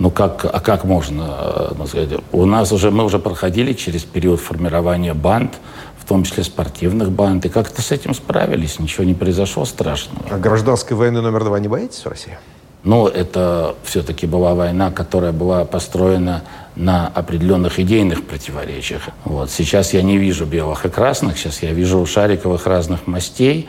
Ну 0.02 0.10
как, 0.10 0.44
а 0.44 0.58
как 0.58 0.82
можно? 0.82 1.72
Ну, 1.78 1.86
сказать, 1.86 2.08
у 2.32 2.44
нас 2.44 2.72
уже, 2.72 2.90
мы 2.90 3.04
уже 3.04 3.20
проходили 3.20 3.72
через 3.72 4.02
период 4.02 4.40
формирования 4.40 5.14
банд, 5.14 5.52
в 5.96 6.04
том 6.04 6.24
числе 6.24 6.42
спортивных 6.42 7.12
банд, 7.12 7.46
и 7.46 7.48
как-то 7.48 7.82
с 7.82 7.92
этим 7.92 8.12
справились, 8.12 8.80
ничего 8.80 9.04
не 9.04 9.14
произошло 9.14 9.64
страшного. 9.64 10.24
А 10.28 10.38
гражданской 10.38 10.96
войны 10.96 11.20
номер 11.20 11.44
два 11.44 11.60
не 11.60 11.68
боитесь 11.68 12.04
в 12.04 12.08
России? 12.08 12.36
Ну, 12.82 13.06
это 13.06 13.76
все-таки 13.84 14.26
была 14.26 14.56
война, 14.56 14.90
которая 14.90 15.30
была 15.30 15.64
построена 15.64 16.42
на 16.74 17.06
определенных 17.06 17.78
идейных 17.78 18.26
противоречиях. 18.26 19.02
Вот. 19.24 19.52
Сейчас 19.52 19.92
я 19.92 20.02
не 20.02 20.18
вижу 20.18 20.46
белых 20.46 20.84
и 20.84 20.88
красных, 20.88 21.38
сейчас 21.38 21.62
я 21.62 21.70
вижу 21.72 22.04
шариковых 22.04 22.66
разных 22.66 23.06
мастей, 23.06 23.68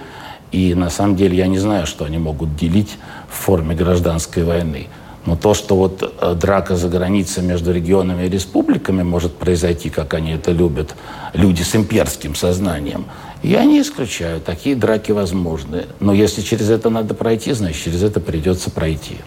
и 0.52 0.74
на 0.74 0.90
самом 0.90 1.16
деле 1.16 1.38
я 1.38 1.46
не 1.46 1.60
знаю, 1.60 1.86
что 1.86 2.06
они 2.06 2.18
могут 2.18 2.56
делить 2.56 2.98
в 3.30 3.36
форме 3.36 3.76
гражданской 3.76 4.44
войны. 4.44 4.88
Но 5.26 5.38
то, 5.38 5.54
что 5.54 5.76
вот 5.76 6.04
э, 6.04 6.36
драка 6.36 6.76
за 6.76 6.90
границей 6.90 7.44
между 7.44 7.72
регионами 7.72 8.26
и 8.26 8.30
республиками 8.30 9.04
может 9.04 9.34
произойти, 9.34 9.90
как 9.90 10.14
они 10.14 10.34
это 10.34 10.52
любят, 10.52 10.96
люди 11.34 11.62
с 11.62 11.76
имперским 11.76 12.36
сознанием, 12.36 13.06
я 13.42 13.64
не 13.64 13.82
исключаю. 13.82 14.42
Такие 14.42 14.76
драки 14.76 15.12
возможны. 15.12 15.86
Но 16.00 16.14
если 16.14 16.42
через 16.42 16.70
это 16.70 16.90
надо 16.90 17.14
пройти, 17.14 17.54
значит, 17.54 17.84
через 17.84 18.04
это 18.04 18.20
придется 18.20 18.70
пройти. 18.70 19.18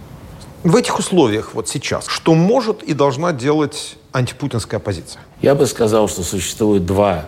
В 0.64 0.76
этих 0.76 0.98
условиях 0.98 1.54
вот 1.54 1.68
сейчас, 1.68 2.06
что 2.06 2.34
может 2.34 2.82
и 2.82 2.92
должна 2.92 3.32
делать 3.32 3.96
антипутинская 4.12 4.80
оппозиция? 4.80 5.22
Я 5.40 5.54
бы 5.54 5.66
сказал, 5.66 6.08
что 6.08 6.22
существует 6.22 6.84
два 6.84 7.26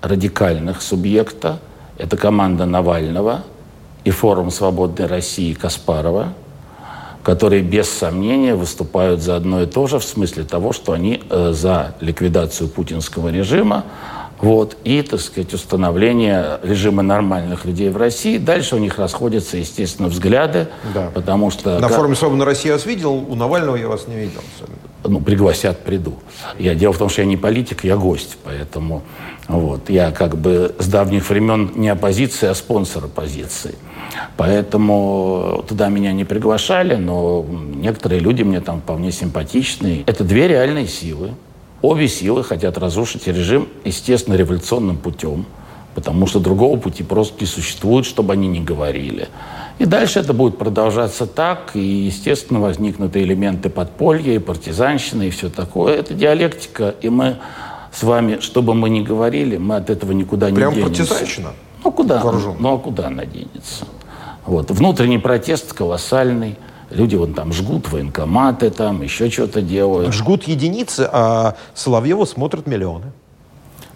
радикальных 0.00 0.82
субъекта. 0.82 1.60
Это 1.98 2.16
команда 2.16 2.66
Навального 2.66 3.44
и 4.04 4.10
форум 4.10 4.50
«Свободной 4.50 5.06
России» 5.06 5.52
Каспарова– 5.52 6.34
которые 7.22 7.62
без 7.62 7.88
сомнения 7.88 8.54
выступают 8.54 9.22
за 9.22 9.36
одно 9.36 9.62
и 9.62 9.66
то 9.66 9.86
же 9.86 9.98
в 9.98 10.04
смысле 10.04 10.44
того, 10.44 10.72
что 10.72 10.92
они 10.92 11.22
э, 11.28 11.52
за 11.52 11.94
ликвидацию 12.00 12.68
путинского 12.68 13.28
режима, 13.28 13.84
вот, 14.40 14.76
и, 14.84 15.02
так 15.02 15.20
сказать, 15.20 15.52
установление 15.52 16.60
режима 16.62 17.02
нормальных 17.02 17.64
людей 17.64 17.90
в 17.90 17.96
России. 17.96 18.38
Дальше 18.38 18.76
у 18.76 18.78
них 18.78 18.98
расходятся, 18.98 19.56
естественно, 19.56 20.08
взгляды, 20.08 20.68
да. 20.94 21.10
потому 21.12 21.50
что... 21.50 21.78
На 21.80 21.88
форуме 21.88 22.14
«Свободная 22.14 22.46
Россия» 22.46 22.72
вас 22.72 22.86
видел, 22.86 23.14
у 23.14 23.34
Навального 23.34 23.74
я 23.74 23.88
вас 23.88 24.06
не 24.06 24.14
видел. 24.14 24.40
Ну, 25.04 25.20
пригласят, 25.20 25.84
приду. 25.84 26.14
Я, 26.58 26.74
дело 26.74 26.92
в 26.92 26.98
том, 26.98 27.08
что 27.08 27.22
я 27.22 27.26
не 27.26 27.36
политик, 27.36 27.82
я 27.84 27.96
гость, 27.96 28.36
поэтому 28.44 29.02
вот, 29.48 29.90
я 29.90 30.12
как 30.12 30.36
бы 30.36 30.74
с 30.78 30.86
давних 30.86 31.28
времен 31.30 31.72
не 31.74 31.88
оппозиция, 31.88 32.50
а 32.50 32.54
спонсор 32.54 33.06
оппозиции. 33.06 33.74
Поэтому 34.36 35.64
туда 35.68 35.88
меня 35.88 36.12
не 36.12 36.24
приглашали, 36.24 36.94
но 36.94 37.44
некоторые 37.48 38.20
люди 38.20 38.42
мне 38.42 38.60
там 38.60 38.80
вполне 38.80 39.12
симпатичные. 39.12 40.02
Это 40.06 40.24
две 40.24 40.48
реальные 40.48 40.86
силы. 40.86 41.34
Обе 41.82 42.08
силы 42.08 42.42
хотят 42.42 42.76
разрушить 42.78 43.26
режим, 43.28 43.68
естественно, 43.84 44.34
революционным 44.34 44.96
путем, 44.96 45.46
потому 45.94 46.26
что 46.26 46.40
другого 46.40 46.76
пути 46.76 47.04
просто 47.04 47.36
не 47.40 47.46
существует, 47.46 48.04
чтобы 48.04 48.32
они 48.32 48.48
не 48.48 48.60
говорили. 48.60 49.28
И 49.78 49.84
дальше 49.84 50.18
это 50.18 50.32
будет 50.32 50.58
продолжаться 50.58 51.26
так, 51.26 51.70
и, 51.74 51.80
естественно, 51.80 52.58
возникнут 52.58 53.16
элементы 53.16 53.70
подполья, 53.70 54.34
и 54.34 54.38
партизанщины, 54.38 55.28
и 55.28 55.30
все 55.30 55.50
такое. 55.50 55.94
Это 55.94 56.14
диалектика, 56.14 56.94
и 57.00 57.08
мы 57.08 57.36
с 57.92 58.02
вами, 58.02 58.38
что 58.40 58.60
бы 58.60 58.74
мы 58.74 58.90
ни 58.90 59.00
говорили, 59.00 59.56
мы 59.56 59.76
от 59.76 59.88
этого 59.88 60.10
никуда 60.10 60.50
Прям 60.50 60.70
не 60.70 60.80
денемся. 60.80 61.04
Прям 61.04 61.06
партизанщина? 61.06 61.52
Ну, 61.84 61.92
куда? 61.92 62.22
Ну, 62.58 62.74
а 62.74 62.78
куда 62.78 63.06
она 63.06 63.24
денется? 63.24 63.86
Вот. 64.48 64.70
Внутренний 64.70 65.18
протест 65.18 65.74
колоссальный. 65.74 66.56
Люди 66.88 67.16
вон 67.16 67.34
там 67.34 67.52
жгут 67.52 67.92
военкоматы, 67.92 68.70
там 68.70 69.02
еще 69.02 69.28
что-то 69.28 69.60
делают. 69.60 70.14
Жгут 70.14 70.44
единицы, 70.44 71.06
а 71.12 71.54
Соловьеву 71.74 72.24
смотрят 72.24 72.66
миллионы. 72.66 73.12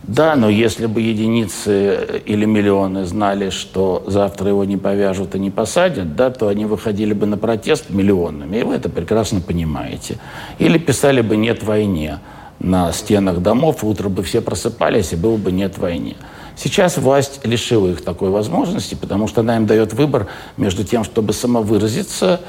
Да, 0.03 0.37
но 0.37 0.51
если 0.51 0.85
бы 0.85 1.01
единицы 1.01 2.21
или 2.27 2.45
миллионы 2.45 3.07
знали, 3.07 3.49
что 3.49 4.05
завтра 4.07 4.49
его 4.49 4.65
не 4.67 4.77
повяжут 4.77 5.35
и 5.35 5.39
не 5.39 5.51
посадят, 5.51 6.17
да, 6.17 6.29
то 6.29 6.49
они 6.49 6.67
выходили 6.67 7.15
бы 7.15 7.25
на 7.25 7.39
протест 7.39 7.89
миллионами, 7.89 8.59
и 8.59 8.63
вы 8.63 8.75
это 8.75 8.91
прекрасно 8.91 9.41
понимаете. 9.41 10.19
Или 10.59 10.77
писали 10.77 11.23
бы 11.23 11.37
«нет 11.37 11.63
войне» 11.63 12.19
на 12.59 12.93
стенах 12.93 13.41
домов, 13.41 13.85
утром 13.85 14.13
бы 14.13 14.23
все 14.23 14.43
просыпались, 14.43 15.15
и 15.15 15.17
было 15.17 15.39
бы 15.39 15.51
«нет 15.51 15.79
войне». 15.79 16.17
Сейчас 16.57 16.99
власть 16.99 17.41
лишила 17.45 17.89
их 17.89 18.03
такой 18.03 18.31
возможности, 18.31 18.95
потому 18.95 19.29
что 19.29 19.41
она 19.41 19.57
им 19.57 19.67
дает 19.67 19.93
выбор 19.93 20.29
между 20.57 20.85
тем, 20.85 21.05
чтобы 21.05 21.33
самовыразиться 21.33 22.41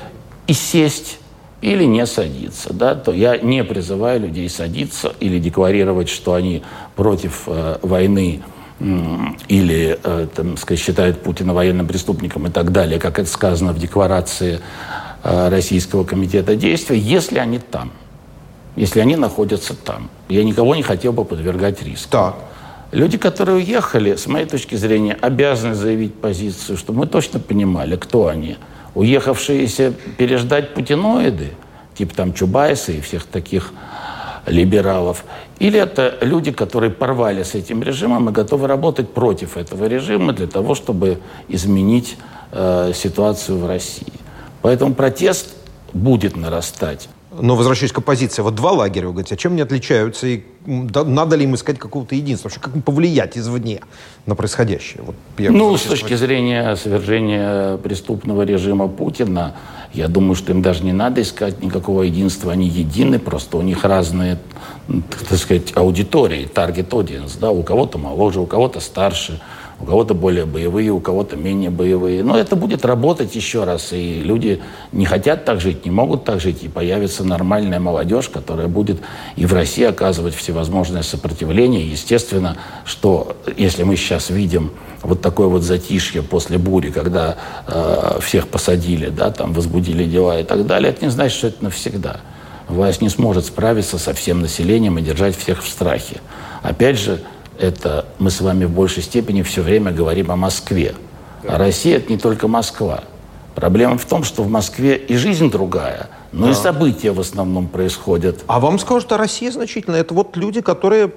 и 0.47 0.53
сесть 0.53 1.19
или 1.61 1.85
не 1.85 2.05
садиться. 2.05 2.73
Да? 2.73 2.95
То 2.95 3.11
я 3.11 3.37
не 3.37 3.63
призываю 3.63 4.19
людей 4.19 4.49
садиться 4.49 5.13
или 5.19 5.39
декларировать, 5.39 6.09
что 6.09 6.33
они 6.33 6.61
против 6.95 7.43
э, 7.47 7.77
войны 7.81 8.41
или 9.47 9.97
э, 10.03 10.27
там, 10.35 10.57
сказать, 10.57 10.79
считают 10.79 11.21
Путина 11.21 11.53
военным 11.53 11.87
преступником 11.87 12.47
и 12.47 12.49
так 12.49 12.71
далее, 12.71 12.99
как 12.99 13.17
это 13.17 13.29
сказано 13.29 13.71
в 13.71 13.79
декларации 13.79 14.59
э, 15.23 15.49
Российского 15.49 16.03
комитета 16.03 16.55
действия, 16.57 16.97
если 16.97 17.39
они 17.39 17.59
там, 17.59 17.91
если 18.75 18.99
они 18.99 19.15
находятся 19.15 19.73
там. 19.73 20.09
Я 20.27 20.43
никого 20.43 20.75
не 20.75 20.83
хотел 20.83 21.13
бы 21.13 21.23
подвергать 21.23 21.81
риску. 21.81 22.09
Так. 22.11 22.35
Люди, 22.93 23.17
которые 23.17 23.57
уехали, 23.57 24.15
с 24.15 24.27
моей 24.27 24.45
точки 24.45 24.75
зрения, 24.75 25.17
обязаны 25.19 25.73
заявить 25.73 26.13
позицию, 26.13 26.77
чтобы 26.77 26.99
мы 26.99 27.07
точно 27.07 27.39
понимали, 27.39 27.95
кто 27.95 28.27
они. 28.27 28.57
Уехавшиеся 28.93 29.95
переждать 30.19 30.75
путиноиды, 30.75 31.53
типа 31.95 32.13
там 32.13 32.35
Чубайса 32.35 32.91
и 32.91 33.01
всех 33.01 33.25
таких 33.25 33.73
либералов, 34.45 35.25
или 35.57 35.79
это 35.79 36.19
люди, 36.21 36.51
которые 36.51 36.91
порвали 36.91 37.41
с 37.41 37.55
этим 37.55 37.81
режимом 37.81 38.29
и 38.29 38.31
готовы 38.31 38.67
работать 38.67 39.11
против 39.11 39.57
этого 39.57 39.85
режима 39.85 40.31
для 40.31 40.45
того, 40.45 40.75
чтобы 40.75 41.17
изменить 41.47 42.15
э, 42.51 42.91
ситуацию 42.93 43.57
в 43.57 43.65
России. 43.65 44.13
Поэтому 44.61 44.93
протест 44.93 45.55
будет 45.93 46.37
нарастать. 46.37 47.09
Но 47.39 47.55
возвращаясь 47.55 47.91
к 47.91 47.97
оппозиции, 47.97 48.41
вот 48.41 48.55
два 48.55 48.71
лагеря, 48.71 49.07
вы 49.07 49.13
говорите, 49.13 49.35
а 49.35 49.37
чем 49.37 49.53
они 49.53 49.61
отличаются 49.61 50.27
и 50.27 50.43
надо 50.65 51.35
ли 51.35 51.43
им 51.43 51.55
искать 51.55 51.79
какого-то 51.79 52.15
единства? 52.15 52.47
Вообще, 52.47 52.59
как 52.59 52.75
им 52.75 52.81
повлиять 52.81 53.37
извне 53.37 53.81
на 54.25 54.35
происходящее? 54.35 55.03
Вот 55.03 55.15
ну, 55.37 55.75
с 55.77 55.81
точки 55.83 56.15
зрения 56.15 56.75
свержения 56.75 57.77
преступного 57.77 58.43
режима 58.43 58.87
Путина, 58.87 59.55
я 59.93 60.07
думаю, 60.07 60.35
что 60.35 60.51
им 60.51 60.61
даже 60.61 60.83
не 60.83 60.93
надо 60.93 61.21
искать 61.21 61.61
никакого 61.61 62.03
единства. 62.03 62.51
Они 62.51 62.67
едины, 62.67 63.19
просто 63.19 63.57
у 63.57 63.61
них 63.61 63.83
разные, 63.83 64.39
так 65.29 65.37
сказать, 65.37 65.75
аудитории, 65.75 66.45
таргет 66.45 66.93
аудиенс. 66.93 67.35
Да? 67.35 67.51
У 67.51 67.63
кого-то 67.63 67.97
моложе, 67.97 68.39
у 68.39 68.45
кого-то 68.45 68.79
старше– 68.79 69.41
у 69.83 69.85
кого-то 69.85 70.13
более 70.13 70.45
боевые, 70.45 70.91
у 70.91 71.01
кого-то 71.01 71.35
менее 71.35 71.69
боевые. 71.69 72.23
Но 72.23 72.37
это 72.37 72.55
будет 72.55 72.85
работать 72.85 73.35
еще 73.35 73.65
раз, 73.65 73.91
и 73.91 74.21
люди 74.23 74.61
не 74.93 75.05
хотят 75.05 75.43
так 75.43 75.59
жить, 75.59 75.83
не 75.83 75.91
могут 75.91 76.23
так 76.23 76.39
жить, 76.39 76.63
и 76.63 76.69
появится 76.69 77.25
нормальная 77.25 77.81
молодежь, 77.81 78.29
которая 78.29 78.69
будет 78.69 79.01
и 79.35 79.45
в 79.45 79.51
России 79.51 79.83
оказывать 79.83 80.35
всевозможное 80.35 81.01
сопротивление. 81.01 81.85
Естественно, 81.85 82.55
что 82.85 83.35
если 83.57 83.83
мы 83.83 83.97
сейчас 83.97 84.29
видим 84.29 84.71
вот 85.01 85.21
такое 85.21 85.47
вот 85.47 85.63
затишье 85.63 86.21
после 86.23 86.57
бури, 86.57 86.89
когда 86.89 87.35
э, 87.67 88.19
всех 88.21 88.47
посадили, 88.47 89.09
да, 89.09 89.31
там 89.31 89.51
возбудили 89.51 90.05
дела 90.05 90.39
и 90.39 90.45
так 90.45 90.65
далее, 90.65 90.91
это 90.93 91.03
не 91.03 91.11
значит, 91.11 91.37
что 91.37 91.47
это 91.47 91.61
навсегда. 91.61 92.21
Власть 92.69 93.01
не 93.01 93.09
сможет 93.09 93.45
справиться 93.45 93.97
со 93.97 94.13
всем 94.13 94.39
населением 94.39 94.97
и 94.97 95.01
держать 95.01 95.37
всех 95.37 95.61
в 95.61 95.67
страхе. 95.67 96.21
Опять 96.61 96.97
же, 96.97 97.19
это 97.59 98.05
мы 98.19 98.29
с 98.31 98.41
вами 98.41 98.65
в 98.65 98.71
большей 98.71 99.03
степени 99.03 99.41
все 99.41 99.61
время 99.61 99.91
говорим 99.91 100.31
о 100.31 100.35
Москве. 100.35 100.95
А 101.47 101.57
Россия– 101.57 101.97
это 101.97 102.11
не 102.11 102.17
только 102.17 102.47
Москва. 102.47 103.03
Проблема 103.55 103.97
в 103.97 104.05
том, 104.05 104.23
что 104.23 104.43
в 104.43 104.49
Москве 104.49 104.95
и 104.95 105.15
жизнь 105.15 105.51
другая, 105.51 106.09
но 106.31 106.47
да. 106.47 106.51
и 106.51 106.55
события 106.55 107.11
в 107.11 107.19
основном 107.19 107.67
происходят. 107.67 108.43
А 108.47 108.59
вам 108.59 108.79
скажут, 108.79 109.11
а 109.11 109.17
Россия 109.17 109.51
значительно. 109.51 109.95
Это 109.95 110.13
вот 110.13 110.35
люди, 110.35 110.61
которые 110.61 111.11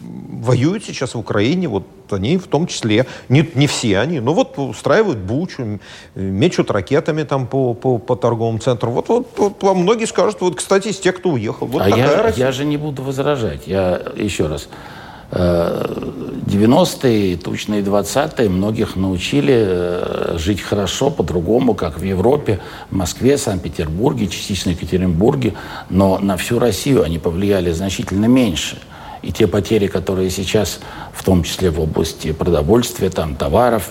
воюют 0.00 0.84
сейчас 0.84 1.14
в 1.14 1.18
Украине, 1.18 1.68
вот 1.68 1.84
они 2.10 2.38
в 2.38 2.46
том 2.46 2.66
числе, 2.66 3.06
не, 3.28 3.48
не 3.54 3.66
все 3.66 3.98
они, 3.98 4.20
но 4.20 4.32
вот 4.32 4.58
устраивают 4.58 5.18
бучу, 5.18 5.80
мечут 6.14 6.70
ракетами 6.70 7.22
там 7.22 7.46
по, 7.46 7.74
по, 7.74 7.98
по 7.98 8.16
торговым 8.16 8.60
центрам. 8.60 8.92
Вот, 8.92 9.08
вот, 9.08 9.28
вот 9.36 9.62
вам 9.62 9.78
многие 9.78 10.06
скажут, 10.06 10.40
вот, 10.40 10.56
кстати, 10.56 10.88
из 10.88 10.98
тех, 10.98 11.16
кто 11.16 11.30
уехал. 11.30 11.66
Вот 11.66 11.82
а 11.82 11.88
я, 11.88 12.28
я 12.36 12.52
же 12.52 12.64
не 12.64 12.76
буду 12.76 13.02
возражать. 13.02 13.66
Я 13.66 14.00
еще 14.16 14.46
раз. 14.46 14.68
90-е, 15.30 17.36
тучные 17.36 17.82
20-е 17.82 18.48
многих 18.48 18.96
научили 18.96 19.54
э, 19.56 20.36
жить 20.38 20.60
хорошо, 20.60 21.10
по-другому, 21.10 21.74
как 21.74 21.98
в 21.98 22.04
Европе, 22.04 22.60
в 22.90 22.96
Москве, 22.96 23.36
Санкт-Петербурге, 23.36 24.28
частично 24.28 24.70
Екатеринбурге, 24.70 25.54
но 25.90 26.18
на 26.18 26.36
всю 26.36 26.60
Россию 26.60 27.02
они 27.02 27.18
повлияли 27.18 27.72
значительно 27.72 28.26
меньше. 28.26 28.78
И 29.22 29.32
те 29.32 29.48
потери, 29.48 29.88
которые 29.88 30.30
сейчас, 30.30 30.78
в 31.12 31.24
том 31.24 31.42
числе 31.42 31.70
в 31.70 31.80
области 31.80 32.30
продовольствия, 32.30 33.10
там, 33.10 33.34
товаров, 33.34 33.90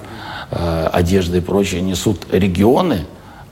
э, 0.51 0.89
одежды 0.93 1.39
и 1.39 1.41
прочее, 1.41 1.81
несут 1.81 2.27
регионы, 2.31 3.05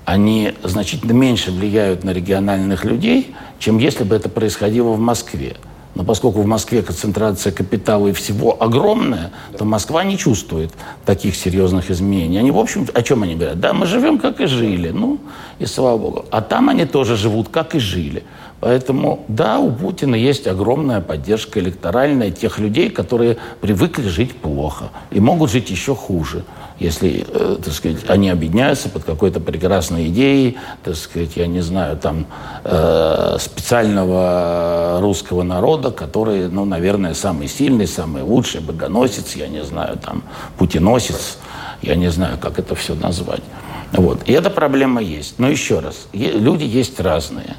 они 0.06 0.54
значительно 0.64 1.12
меньше 1.12 1.52
влияют 1.52 2.06
на 2.06 2.12
региональных 2.12 2.86
людей, 2.86 3.36
чем 3.60 3.78
если 3.78 4.06
бы 4.06 4.16
это 4.16 4.30
происходило 4.30 4.92
в 4.92 5.00
Москве. 5.00 5.58
Но 5.96 6.04
поскольку 6.04 6.42
в 6.42 6.46
Москве 6.48 6.82
концентрация 6.82 7.54
капитала 7.54 8.08
и 8.08 8.14
всего 8.14 8.62
огромная, 8.62 9.32
то 9.58 9.64
Москва 9.64 10.04
не 10.04 10.18
чувствует 10.18 10.72
таких 11.06 11.36
серьезных 11.36 11.92
изменений. 11.92 12.38
Они, 12.38 12.52
в 12.52 12.58
общем, 12.58 12.88
о 12.94 13.02
чем 13.04 13.24
они 13.24 13.36
говорят? 13.36 13.60
Да, 13.60 13.74
мы 13.74 13.86
живем, 13.86 14.18
как 14.18 14.42
и 14.42 14.48
жили. 14.48 14.90
Ну, 14.90 15.20
и 15.60 15.66
слава 15.66 15.98
богу. 15.98 16.26
А 16.32 16.42
там 16.42 16.70
они 16.70 16.86
тоже 16.86 17.16
живут, 17.16 17.50
как 17.50 17.76
и 17.76 17.80
жили. 17.80 18.24
Поэтому, 18.60 19.24
да, 19.28 19.60
у 19.60 19.72
Путина 19.72 20.16
есть 20.16 20.48
огромная 20.48 21.02
поддержка 21.02 21.60
электоральная 21.60 22.32
тех 22.32 22.60
людей, 22.60 22.90
которые 22.90 23.38
привыкли 23.62 24.08
жить 24.08 24.36
плохо 24.36 24.86
и 25.12 25.20
могут 25.20 25.52
жить 25.52 25.70
еще 25.70 25.94
хуже 25.94 26.44
если, 26.80 27.26
э, 27.28 27.58
так 27.64 27.74
сказать, 27.74 28.10
они 28.10 28.30
объединяются 28.30 28.90
под 28.90 29.04
какой-то 29.04 29.40
прекрасной 29.40 30.08
идеей, 30.08 30.58
так 30.84 30.96
сказать, 30.96 31.32
я 31.36 31.48
не 31.48 31.62
знаю, 31.62 31.98
там, 31.98 32.26
э, 32.64 33.38
специального 33.40 34.98
русского 35.02 35.44
народа, 35.44 35.92
который, 35.92 36.50
ну, 36.50 36.66
наверное, 36.66 37.14
самый 37.14 37.48
сильный, 37.48 37.88
самый 37.88 38.24
лучший, 38.24 38.62
богоносец, 38.62 39.36
я 39.36 39.48
не 39.48 39.64
знаю, 39.64 39.98
там, 39.98 40.24
путиносец, 40.58 41.38
я 41.82 41.96
не 41.96 42.10
знаю, 42.10 42.38
как 42.40 42.60
это 42.60 42.76
все 42.76 42.96
назвать. 42.96 43.44
Вот. 43.92 44.22
И 44.26 44.32
эта 44.32 44.50
проблема 44.50 45.02
есть. 45.02 45.36
Но 45.38 45.50
еще 45.50 45.80
раз, 45.80 46.08
люди 46.14 46.64
есть 46.64 47.00
разные. 47.00 47.56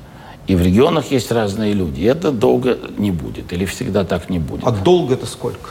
И 0.47 0.56
в 0.56 0.62
регионах 0.62 1.11
есть 1.11 1.30
разные 1.33 1.73
люди. 1.73 2.00
И 2.00 2.04
это 2.04 2.30
долго 2.33 2.78
не 2.99 3.11
будет. 3.11 3.52
Или 3.52 3.64
всегда 3.64 4.04
так 4.04 4.28
не 4.28 4.38
будет. 4.38 4.66
А 4.66 4.73
долго 4.73 5.14
это 5.14 5.26
сколько? 5.26 5.71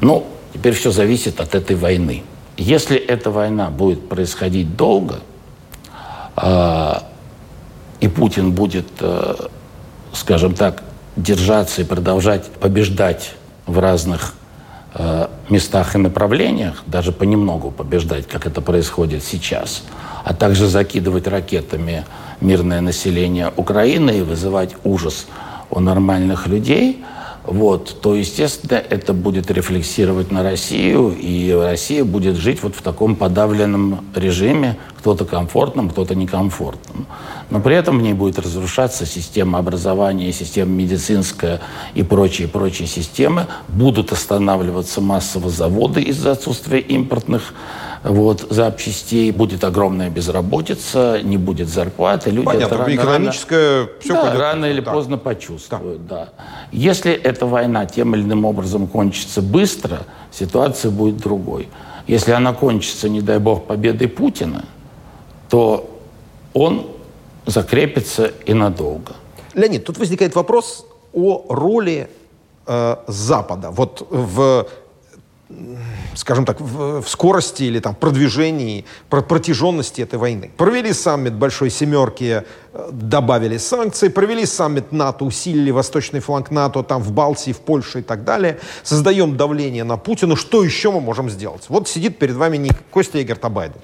Ну, 0.00 0.26
Теперь 0.52 0.74
все 0.74 0.90
зависит 0.90 1.40
от 1.40 1.54
этой 1.54 1.76
войны. 1.76 2.22
Если 2.56 2.96
эта 2.96 3.30
война 3.30 3.70
будет 3.70 4.08
происходить 4.08 4.76
долго, 4.76 5.20
э, 6.36 6.94
и 8.00 8.08
Путин 8.08 8.52
будет, 8.52 8.88
э, 9.00 9.34
скажем 10.12 10.54
так, 10.54 10.82
держаться 11.16 11.82
и 11.82 11.84
продолжать 11.84 12.46
побеждать 12.46 13.34
в 13.66 13.78
разных 13.78 14.34
э, 14.94 15.28
местах 15.48 15.94
и 15.94 15.98
направлениях, 15.98 16.82
даже 16.86 17.12
понемногу 17.12 17.70
побеждать, 17.70 18.28
как 18.28 18.46
это 18.46 18.60
происходит 18.60 19.24
сейчас, 19.24 19.84
а 20.24 20.34
также 20.34 20.66
закидывать 20.66 21.26
ракетами 21.26 22.04
мирное 22.40 22.82
население 22.82 23.52
Украины 23.56 24.18
и 24.18 24.22
вызывать 24.22 24.74
ужас 24.84 25.26
у 25.70 25.80
нормальных 25.80 26.46
людей– 26.46 27.02
вот, 27.44 28.00
то, 28.00 28.14
естественно, 28.14 28.78
это 28.78 29.12
будет 29.12 29.50
рефлексировать 29.50 30.30
на 30.30 30.42
Россию, 30.42 31.16
и 31.18 31.50
Россия 31.50 32.04
будет 32.04 32.36
жить 32.36 32.62
вот 32.62 32.76
в 32.76 32.82
таком 32.82 33.16
подавленном 33.16 34.04
режиме, 34.14 34.78
кто-то 34.98 35.24
комфортным, 35.24 35.90
кто-то 35.90 36.14
некомфортным. 36.14 37.06
Но 37.50 37.60
при 37.60 37.74
этом 37.74 37.98
в 37.98 38.02
ней 38.02 38.12
будет 38.12 38.38
разрушаться 38.38 39.06
система 39.06 39.58
образования, 39.58 40.32
система 40.32 40.70
медицинская 40.70 41.60
и 41.94 42.04
прочие-прочие 42.04 42.86
системы. 42.86 43.48
Будут 43.66 44.12
останавливаться 44.12 45.00
массово 45.00 45.50
заводы 45.50 46.00
из-за 46.02 46.32
отсутствия 46.32 46.78
импортных 46.78 47.54
вот, 48.02 48.46
запчастей, 48.50 49.30
будет 49.30 49.62
огромная 49.62 50.10
безработица, 50.10 51.20
не 51.22 51.36
будет 51.36 51.68
зарплаты. 51.68 52.30
Люди 52.30 52.46
Понятно, 52.46 52.74
это 52.74 52.78
рано, 52.78 52.94
экономическое 52.94 53.76
рано, 53.78 53.90
все 54.00 54.12
да, 54.14 54.34
рано 54.34 54.64
или 54.66 54.80
да. 54.80 54.92
поздно 54.92 55.18
почувствуют. 55.18 56.06
Да. 56.06 56.24
Да. 56.36 56.44
Если 56.72 57.12
эта 57.12 57.46
война 57.46 57.86
тем 57.86 58.14
или 58.14 58.22
иным 58.22 58.44
образом 58.44 58.88
кончится 58.88 59.40
быстро, 59.40 60.00
ситуация 60.32 60.90
будет 60.90 61.18
другой. 61.18 61.68
Если 62.08 62.32
она 62.32 62.52
кончится, 62.52 63.08
не 63.08 63.20
дай 63.20 63.38
бог, 63.38 63.66
победой 63.66 64.08
Путина, 64.08 64.64
то 65.48 65.88
он 66.54 66.88
закрепится 67.46 68.32
и 68.46 68.52
надолго. 68.52 69.12
Леонид, 69.54 69.84
тут 69.84 69.98
возникает 69.98 70.34
вопрос 70.34 70.86
о 71.12 71.44
роли 71.48 72.10
э, 72.66 72.96
Запада. 73.06 73.70
Вот 73.70 74.06
в 74.10 74.66
скажем 76.14 76.44
так, 76.44 76.60
в, 76.60 77.02
в 77.02 77.08
скорости 77.08 77.64
или 77.64 77.80
там 77.80 77.94
продвижении, 77.94 78.84
про 79.08 79.22
протяженности 79.22 80.02
этой 80.02 80.18
войны. 80.18 80.50
Провели 80.56 80.92
саммит 80.92 81.34
Большой 81.34 81.70
Семерки, 81.70 82.44
э, 82.72 82.90
добавили 82.92 83.56
санкции, 83.58 84.08
провели 84.08 84.46
саммит 84.46 84.92
НАТО, 84.92 85.24
усилили 85.24 85.70
восточный 85.70 86.20
фланг 86.20 86.50
НАТО 86.50 86.82
там 86.82 87.02
в 87.02 87.12
Балтии, 87.12 87.52
в 87.52 87.60
Польше 87.60 88.00
и 88.00 88.02
так 88.02 88.24
далее. 88.24 88.58
Создаем 88.82 89.36
давление 89.36 89.84
на 89.84 89.96
Путина. 89.96 90.36
Что 90.36 90.64
еще 90.64 90.90
мы 90.90 91.00
можем 91.00 91.30
сделать? 91.30 91.64
Вот 91.68 91.88
сидит 91.88 92.18
перед 92.18 92.36
вами 92.36 92.56
не 92.56 92.70
Костя 92.90 93.18
Игорь 93.18 93.36
Табайден. 93.36 93.80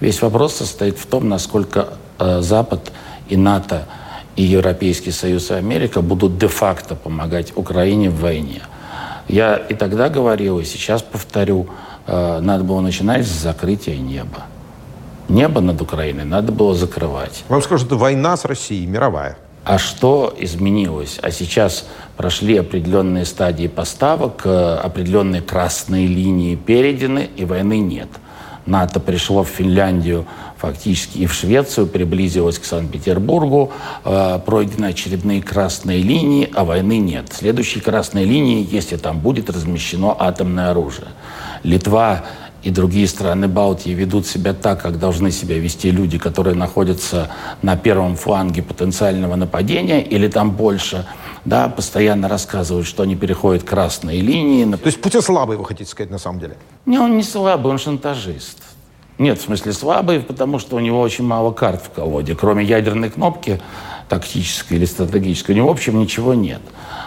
Весь 0.00 0.20
вопрос 0.20 0.56
состоит 0.56 0.98
в 0.98 1.06
том, 1.06 1.28
насколько 1.28 1.94
э, 2.18 2.40
Запад 2.40 2.92
и 3.28 3.36
НАТО 3.36 3.86
и 4.34 4.42
Европейский 4.42 5.12
Союз 5.12 5.50
и 5.50 5.54
Америка 5.54 6.00
будут 6.00 6.38
де-факто 6.38 6.96
помогать 6.96 7.52
Украине 7.56 8.10
в 8.10 8.20
войне. 8.20 8.62
Я 9.32 9.56
и 9.56 9.72
тогда 9.72 10.10
говорил, 10.10 10.58
и 10.58 10.64
сейчас 10.64 11.00
повторю, 11.00 11.66
э, 12.06 12.40
надо 12.40 12.64
было 12.64 12.80
начинать 12.80 13.26
с 13.26 13.30
закрытия 13.30 13.96
неба. 13.96 14.44
Небо 15.30 15.62
над 15.62 15.80
Украиной 15.80 16.26
надо 16.26 16.52
было 16.52 16.74
закрывать. 16.74 17.42
Вам 17.48 17.62
скажут, 17.62 17.86
это 17.86 17.96
война 17.96 18.36
с 18.36 18.44
Россией, 18.44 18.86
мировая. 18.86 19.38
А 19.64 19.78
что 19.78 20.34
изменилось? 20.38 21.18
А 21.22 21.30
сейчас 21.30 21.88
прошли 22.18 22.58
определенные 22.58 23.24
стадии 23.24 23.68
поставок, 23.68 24.42
э, 24.44 24.74
определенные 24.74 25.40
красные 25.40 26.06
линии 26.06 26.54
переданы, 26.54 27.30
и 27.34 27.46
войны 27.46 27.78
нет. 27.78 28.08
НАТО 28.66 29.00
пришло 29.00 29.42
в 29.42 29.48
Финляндию 29.48 30.26
фактически 30.56 31.18
и 31.18 31.26
в 31.26 31.34
Швецию, 31.34 31.88
приблизилось 31.88 32.58
к 32.58 32.64
Санкт-Петербургу, 32.64 33.72
э, 34.04 34.38
пройдены 34.46 34.86
очередные 34.86 35.42
красные 35.42 36.00
линии, 36.02 36.48
а 36.54 36.64
войны 36.64 36.98
нет. 36.98 37.32
Следующие 37.32 37.82
красные 37.82 38.24
линии, 38.24 38.66
если 38.70 38.96
там 38.96 39.18
будет 39.18 39.50
размещено 39.50 40.16
атомное 40.16 40.70
оружие. 40.70 41.08
Литва 41.64 42.24
и 42.62 42.70
другие 42.70 43.08
страны 43.08 43.48
Балтии 43.48 43.90
ведут 43.90 44.26
себя 44.26 44.52
так, 44.54 44.82
как 44.82 45.00
должны 45.00 45.32
себя 45.32 45.58
вести 45.58 45.90
люди, 45.90 46.18
которые 46.18 46.54
находятся 46.54 47.28
на 47.60 47.76
первом 47.76 48.16
фланге 48.16 48.62
потенциального 48.62 49.34
нападения 49.34 50.00
или 50.00 50.28
там 50.28 50.52
больше, 50.52 51.04
да, 51.44 51.68
постоянно 51.68 52.28
рассказывают, 52.28 52.86
что 52.86 53.02
они 53.02 53.16
переходят 53.16 53.64
красные 53.64 54.20
линии. 54.20 54.64
То 54.76 54.86
есть 54.86 55.00
Путин 55.00 55.22
слабый, 55.22 55.56
вы 55.56 55.64
хотите 55.64 55.90
сказать, 55.90 56.10
на 56.10 56.18
самом 56.18 56.40
деле? 56.40 56.56
Не, 56.86 56.98
он 56.98 57.16
не 57.16 57.22
слабый, 57.22 57.72
он 57.72 57.78
шантажист. 57.78 58.58
Нет, 59.18 59.38
в 59.38 59.42
смысле 59.42 59.72
слабый, 59.72 60.20
потому 60.20 60.58
что 60.58 60.76
у 60.76 60.80
него 60.80 61.00
очень 61.00 61.24
мало 61.24 61.52
карт 61.52 61.82
в 61.84 61.90
колоде. 61.90 62.34
Кроме 62.34 62.64
ядерной 62.64 63.10
кнопки, 63.10 63.60
тактической 64.08 64.78
или 64.78 64.84
стратегической, 64.84 65.54
у 65.54 65.58
него, 65.58 65.68
в 65.68 65.72
общем, 65.72 65.98
ничего 66.00 66.34
нет. 66.34 66.60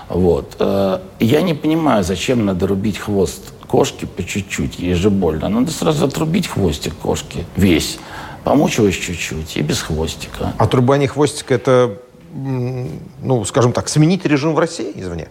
Вот. 0.10 0.56
Э, 0.60 1.00
я 1.19 1.41
не 1.41 1.54
понимаю, 1.54 2.04
зачем 2.04 2.45
надо 2.45 2.67
рубить 2.67 2.98
хвост 2.98 3.54
кошки 3.67 4.06
по 4.06 4.24
чуть-чуть, 4.24 4.80
ей 4.80 4.93
же 4.93 5.10
больно. 5.10 5.50
Надо 5.50 5.71
сразу 5.71 6.06
отрубить 6.06 6.48
хвостик 6.48 6.95
кошки, 6.95 7.45
весь. 7.56 8.00
Помучилась 8.43 8.95
чуть-чуть 8.95 9.58
и 9.58 9.62
без 9.62 9.82
хвостика. 9.82 10.54
Отрубание 10.58 11.08
хвостика– 11.08 11.54
это, 11.56 11.98
ну, 12.36 13.45
скажем 13.45 13.71
так, 13.71 13.88
сменить 13.88 14.26
режим 14.26 14.54
в 14.54 14.60
России, 14.60 14.91
извне? 14.95 15.28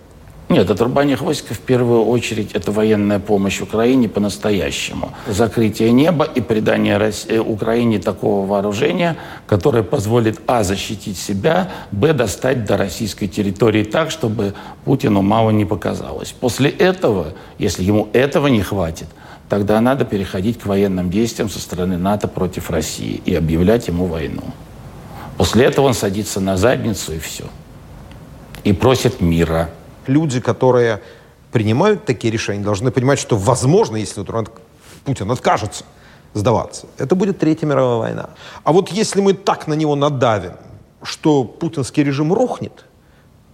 Нет, 0.51 0.71
отрубание 0.71 1.17
хвостика 1.17 1.55
в 1.55 1.59
первую 1.59 2.05
очередь 2.05 2.53
это 2.53 2.71
военная 2.71 3.19
помощь 3.19 3.61
Украине 3.61 4.09
по-настоящему. 4.09 5.11
Закрытие 5.27 5.91
неба 5.91 6.25
и 6.25 6.41
придание 6.43 6.99
России, 6.99 7.33
э, 7.33 7.39
Украине 7.39 7.99
такого 7.99 8.47
вооружения, 8.47 9.17
которое 9.47 9.83
позволит 9.83 10.41
а. 10.47 10.63
защитить 10.63 11.17
себя, 11.17 11.71
б. 11.93 12.13
достать 12.13 12.67
до 12.67 12.77
российской 12.77 13.27
территории 13.27 13.85
так, 13.85 14.11
чтобы 14.11 14.55
Путину 14.85 15.23
мало 15.23 15.51
не 15.51 15.65
показалось. 15.65 16.33
После 16.33 16.69
этого, 16.69 17.33
если 17.59 17.83
ему 17.83 18.09
этого 18.13 18.49
не 18.49 18.63
хватит, 18.63 19.09
тогда 19.49 19.81
надо 19.81 20.05
переходить 20.05 20.61
к 20.61 20.67
военным 20.67 21.11
действиям 21.11 21.49
со 21.49 21.59
стороны 21.59 21.97
НАТО 21.97 22.29
против 22.29 22.71
России 22.71 23.23
и 23.25 23.35
объявлять 23.35 23.89
ему 23.89 24.07
войну. 24.07 24.45
После 25.45 25.67
этого 25.67 25.85
он 25.85 25.93
садится 25.93 26.41
на 26.41 26.57
задницу 26.57 27.13
и 27.13 27.19
все. 27.19 27.45
И 28.63 28.73
просит 28.73 29.21
мира 29.21 29.69
люди, 30.07 30.41
которые 30.41 31.03
принимают 31.53 32.07
такие 32.07 32.33
решения, 32.33 32.65
должны 32.65 32.91
понимать, 32.91 33.19
что 33.19 33.37
возможно, 33.37 33.97
если 33.97 34.25
Путин 35.05 35.31
откажется 35.31 35.85
сдаваться, 36.33 36.87
это 36.97 37.15
будет 37.15 37.41
Третья 37.41 37.67
мировая 37.67 37.99
война. 37.99 38.31
А 38.63 38.73
вот 38.73 38.89
если 38.89 39.21
мы 39.21 39.35
так 39.35 39.67
на 39.67 39.75
него 39.75 39.95
надавим, 39.95 40.55
что 41.03 41.45
путинский 41.45 42.03
режим 42.05 42.33
рухнет, 42.33 42.87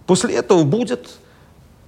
после 0.05 0.35
этого 0.35 0.63
будет 0.63 1.09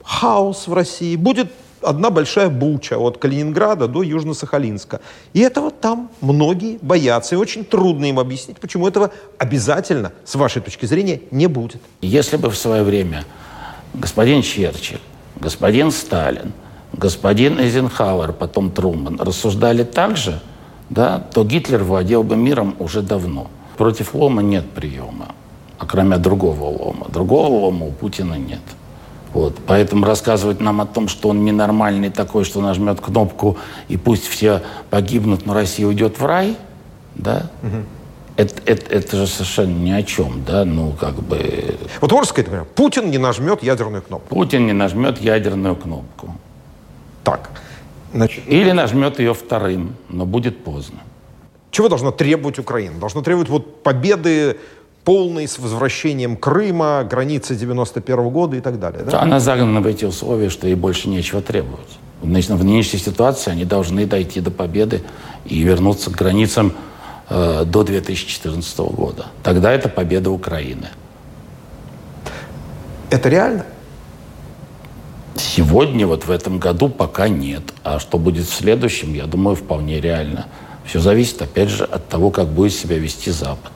хаос 0.04 0.68
в 0.68 0.74
России, 0.74 1.16
будет 1.16 1.50
одна 1.84 2.10
большая 2.10 2.50
буча 2.50 2.98
от 2.98 3.18
Калининграда 3.18 3.88
до 3.88 4.04
Южно-Сахалинска. 4.04 5.00
И 5.34 5.40
этого 5.40 5.72
там 5.72 6.10
многие 6.22 6.80
боятся. 6.82 7.36
И 7.36 7.38
очень 7.38 7.64
трудно 7.64 8.06
им 8.06 8.20
объяснить, 8.20 8.60
почему 8.60 8.88
этого 8.88 9.12
обязательно, 9.38 10.12
с 10.26 10.36
вашей 10.36 10.62
точки 10.62 10.86
зрения, 10.86 11.22
не 11.32 11.48
будет. 11.48 11.82
Если 12.02 12.38
бы 12.38 12.50
в 12.50 12.58
свое 12.58 12.84
время 12.84 13.26
господин 13.94 14.42
Черчилль, 14.42 15.00
господин 15.36 15.92
Сталин, 15.92 16.54
господин 16.94 17.60
Эйзенхауэр, 17.60 18.34
потом 18.34 18.72
Труман 18.72 19.20
рассуждали 19.20 19.84
так 19.84 20.18
же, 20.18 20.42
да, 20.90 21.20
то 21.20 21.44
Гитлер 21.44 21.84
владел 21.84 22.24
бы 22.24 22.36
миром 22.36 22.76
уже 22.80 23.02
давно. 23.02 23.48
Против 23.78 24.14
лома 24.14 24.42
нет 24.42 24.70
приема, 24.70 25.34
а 25.80 25.86
кроме 25.86 26.18
другого 26.18 26.66
лома. 26.66 27.08
Другого 27.10 27.48
лома 27.48 27.88
у 27.88 27.92
Путина 27.92 28.36
нет. 28.36 28.62
Вот. 29.34 29.56
Поэтому 29.66 30.06
рассказывать 30.06 30.62
нам 30.62 30.80
о 30.80 30.86
том, 30.86 31.08
что 31.08 31.30
он 31.30 31.44
ненормальный 31.44 32.10
такой, 32.10 32.44
что 32.44 32.62
нажмет 32.62 33.02
кнопку 33.02 33.58
и 33.88 33.98
пусть 33.98 34.28
все 34.28 34.62
погибнут, 34.90 35.46
но 35.46 35.54
Россия 35.54 35.88
уйдет 35.88 36.20
в 36.20 36.26
рай, 36.26 36.56
да, 37.16 37.50
угу. 37.64 37.84
это, 38.38 38.56
это, 38.66 38.94
это 38.94 39.18
же 39.18 39.28
совершенно 39.28 39.76
ни 39.76 39.92
о 39.92 40.04
чем, 40.04 40.44
да, 40.46 40.66
ну 40.66 40.92
как 40.92 41.16
бы... 41.16 41.76
Вот 42.00 42.12
можно 42.12 42.28
сказать, 42.28 42.48
например, 42.48 42.68
Путин 42.76 43.10
не 43.10 43.18
нажмет 43.18 43.64
ядерную 43.64 44.04
кнопку. 44.04 44.36
Путин 44.36 44.68
не 44.68 44.74
нажмет 44.74 45.20
ядерную 45.20 45.76
кнопку. 45.76 46.36
Так. 47.24 47.50
Значит, 48.14 48.44
Или 48.48 48.72
нажмет 48.72 49.18
ее 49.18 49.34
вторым, 49.34 49.96
но 50.10 50.28
будет 50.28 50.64
поздно. 50.64 51.00
Чего 51.72 51.90
должна 51.90 52.12
требовать 52.12 52.60
Украина? 52.60 53.00
Должна 53.00 53.24
требовать 53.24 53.50
вот 53.50 53.82
победы 53.82 54.58
полной 55.04 55.48
с 55.48 55.60
возвращением 55.60 56.38
Крыма, 56.38 57.04
границы 57.10 57.56
91 57.56 58.20
-го 58.20 58.32
года 58.32 58.58
и 58.58 58.62
так 58.62 58.80
далее. 58.80 59.04
Да? 59.04 59.22
Она 59.22 59.40
загнана 59.40 59.82
в 59.82 59.88
эти 59.88 60.06
условия, 60.06 60.50
что 60.50 60.68
ей 60.68 60.76
больше 60.76 61.10
нечего 61.10 61.42
требовать. 61.42 62.00
В 62.22 62.28
нынешней 62.64 63.00
ситуации 63.00 63.52
они 63.52 63.66
должны 63.66 64.06
дойти 64.06 64.40
до 64.40 64.50
победы 64.50 65.04
и 65.46 65.62
вернуться 65.62 66.10
к 66.10 66.14
границам 66.14 66.74
э, 67.30 67.66
до 67.66 67.84
2014 67.84 68.80
года. 68.80 69.26
Тогда 69.44 69.74
это 69.74 69.90
победа 69.90 70.32
Украины. 70.32 70.88
Это 73.10 73.28
реально? 73.28 73.66
Сегодня, 75.36 76.08
вот 76.08 76.26
в 76.26 76.32
этом 76.32 76.60
году, 76.60 76.88
пока 76.88 77.28
нет. 77.28 77.74
А 77.84 78.00
что 78.00 78.18
будет 78.18 78.46
в 78.46 78.54
следующем, 78.54 79.14
я 79.14 79.26
думаю, 79.26 79.56
вполне 79.56 80.00
реально. 80.00 80.46
Все 80.86 81.00
зависит, 81.00 81.42
опять 81.42 81.70
же, 81.70 81.84
от 81.84 82.08
того, 82.08 82.32
как 82.32 82.48
будет 82.48 82.74
себя 82.74 82.98
вести 82.98 83.32
Запад. 83.32 83.72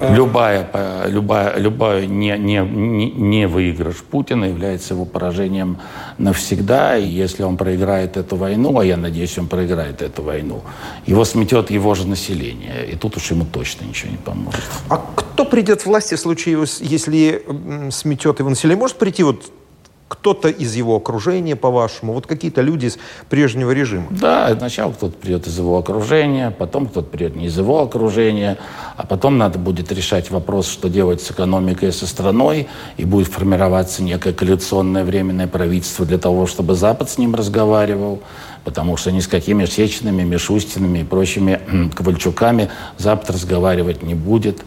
Любая, 0.00 1.06
любая, 1.06 1.58
любая 1.58 2.06
не, 2.06 2.36
не, 2.38 2.60
не, 2.60 3.46
выигрыш 3.48 3.96
Путина 3.96 4.46
является 4.46 4.94
его 4.94 5.04
поражением 5.04 5.78
навсегда. 6.18 6.96
И 6.96 7.06
если 7.06 7.42
он 7.42 7.56
проиграет 7.56 8.16
эту 8.16 8.36
войну, 8.36 8.78
а 8.78 8.84
я 8.84 8.96
надеюсь, 8.96 9.38
он 9.38 9.46
проиграет 9.46 10.02
эту 10.02 10.22
войну, 10.22 10.62
его 11.06 11.24
сметет 11.24 11.70
его 11.70 11.94
же 11.94 12.06
население. 12.06 12.86
И 12.92 12.96
тут 12.96 13.16
уж 13.16 13.30
ему 13.30 13.44
точно 13.44 13.84
ничего 13.84 14.10
не 14.10 14.18
поможет. 14.18 14.60
А 14.88 14.96
кто 14.96 15.44
придет 15.44 15.82
в 15.82 15.86
власти 15.86 16.14
в 16.14 16.20
случае, 16.20 16.64
если 16.80 17.44
сметет 17.90 18.38
его 18.38 18.50
население? 18.50 18.78
Может 18.78 18.96
прийти 18.96 19.22
вот 19.22 19.50
кто-то 20.08 20.48
из 20.48 20.74
его 20.76 20.96
окружения, 20.96 21.56
по-вашему, 21.56 22.12
вот 22.12 22.26
какие-то 22.26 22.62
люди 22.62 22.86
из 22.86 22.98
прежнего 23.28 23.72
режима? 23.72 24.06
Да, 24.10 24.54
сначала 24.56 24.92
кто-то 24.92 25.16
придет 25.16 25.48
из 25.48 25.58
его 25.58 25.78
окружения, 25.78 26.52
потом 26.52 26.86
кто-то 26.86 27.08
придет 27.08 27.34
не 27.34 27.46
из 27.46 27.58
его 27.58 27.82
окружения, 27.82 28.56
а 28.96 29.04
потом 29.04 29.36
надо 29.36 29.58
будет 29.58 29.90
решать 29.90 30.30
вопрос, 30.30 30.68
что 30.68 30.88
делать 30.88 31.22
с 31.22 31.32
экономикой 31.32 31.88
и 31.88 31.92
со 31.92 32.06
страной, 32.06 32.68
и 32.96 33.04
будет 33.04 33.26
формироваться 33.26 34.04
некое 34.04 34.32
коалиционное 34.32 35.04
временное 35.04 35.48
правительство 35.48 36.06
для 36.06 36.18
того, 36.18 36.46
чтобы 36.46 36.76
Запад 36.76 37.10
с 37.10 37.18
ним 37.18 37.34
разговаривал, 37.34 38.20
потому 38.64 38.96
что 38.96 39.10
ни 39.10 39.20
с 39.20 39.26
какими 39.26 39.64
Сечинами, 39.66 40.22
Мишустинами 40.22 41.00
и 41.00 41.04
прочими 41.04 41.60
Ковальчуками 41.94 42.70
Запад 42.96 43.30
разговаривать 43.30 44.04
не 44.04 44.14
будет. 44.14 44.62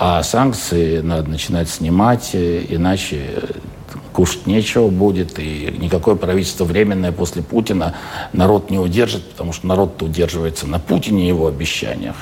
А 0.00 0.22
санкции 0.22 1.00
надо 1.00 1.28
начинать 1.28 1.68
снимать, 1.68 2.30
э, 2.32 2.64
иначе 2.68 3.42
кушать 4.18 4.48
нечего 4.48 4.88
будет, 4.88 5.38
и 5.38 5.72
никакое 5.78 6.16
правительство 6.16 6.64
временное 6.64 7.12
после 7.12 7.40
Путина 7.40 7.94
народ 8.32 8.68
не 8.68 8.76
удержит, 8.76 9.24
потому 9.30 9.52
что 9.52 9.68
народ-то 9.68 10.06
удерживается 10.06 10.66
на 10.66 10.80
Путине 10.80 11.26
и 11.26 11.28
его 11.28 11.46
обещаниях. 11.46 12.16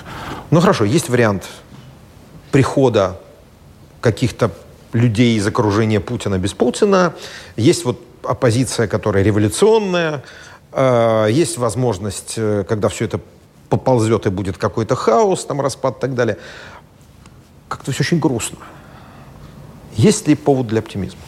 Ну 0.50 0.60
хорошо, 0.60 0.84
есть 0.84 1.08
вариант 1.08 1.48
прихода 2.52 3.18
каких-то 4.02 4.50
людей 4.92 5.38
из 5.38 5.46
окружения 5.46 5.98
Путина 6.00 6.36
без 6.36 6.52
Путина. 6.52 7.14
Есть 7.56 7.86
вот 7.86 7.98
оппозиция, 8.24 8.88
которая 8.88 9.24
революционная. 9.24 10.22
Э, 10.72 11.28
есть 11.30 11.56
возможность, 11.56 12.34
э, 12.36 12.64
когда 12.68 12.90
все 12.90 13.06
это 13.06 13.20
поползет 13.70 14.26
и 14.26 14.28
будет 14.28 14.58
какой-то 14.58 14.96
хаос, 14.96 15.46
там 15.46 15.62
распад 15.62 15.96
и 15.96 16.00
так 16.02 16.14
далее. 16.14 16.36
Как-то 17.68 17.90
все 17.90 18.02
очень 18.02 18.18
грустно. 18.18 18.58
Есть 19.96 20.28
ли 20.28 20.34
повод 20.34 20.66
для 20.66 20.80
оптимизма? 20.80 21.20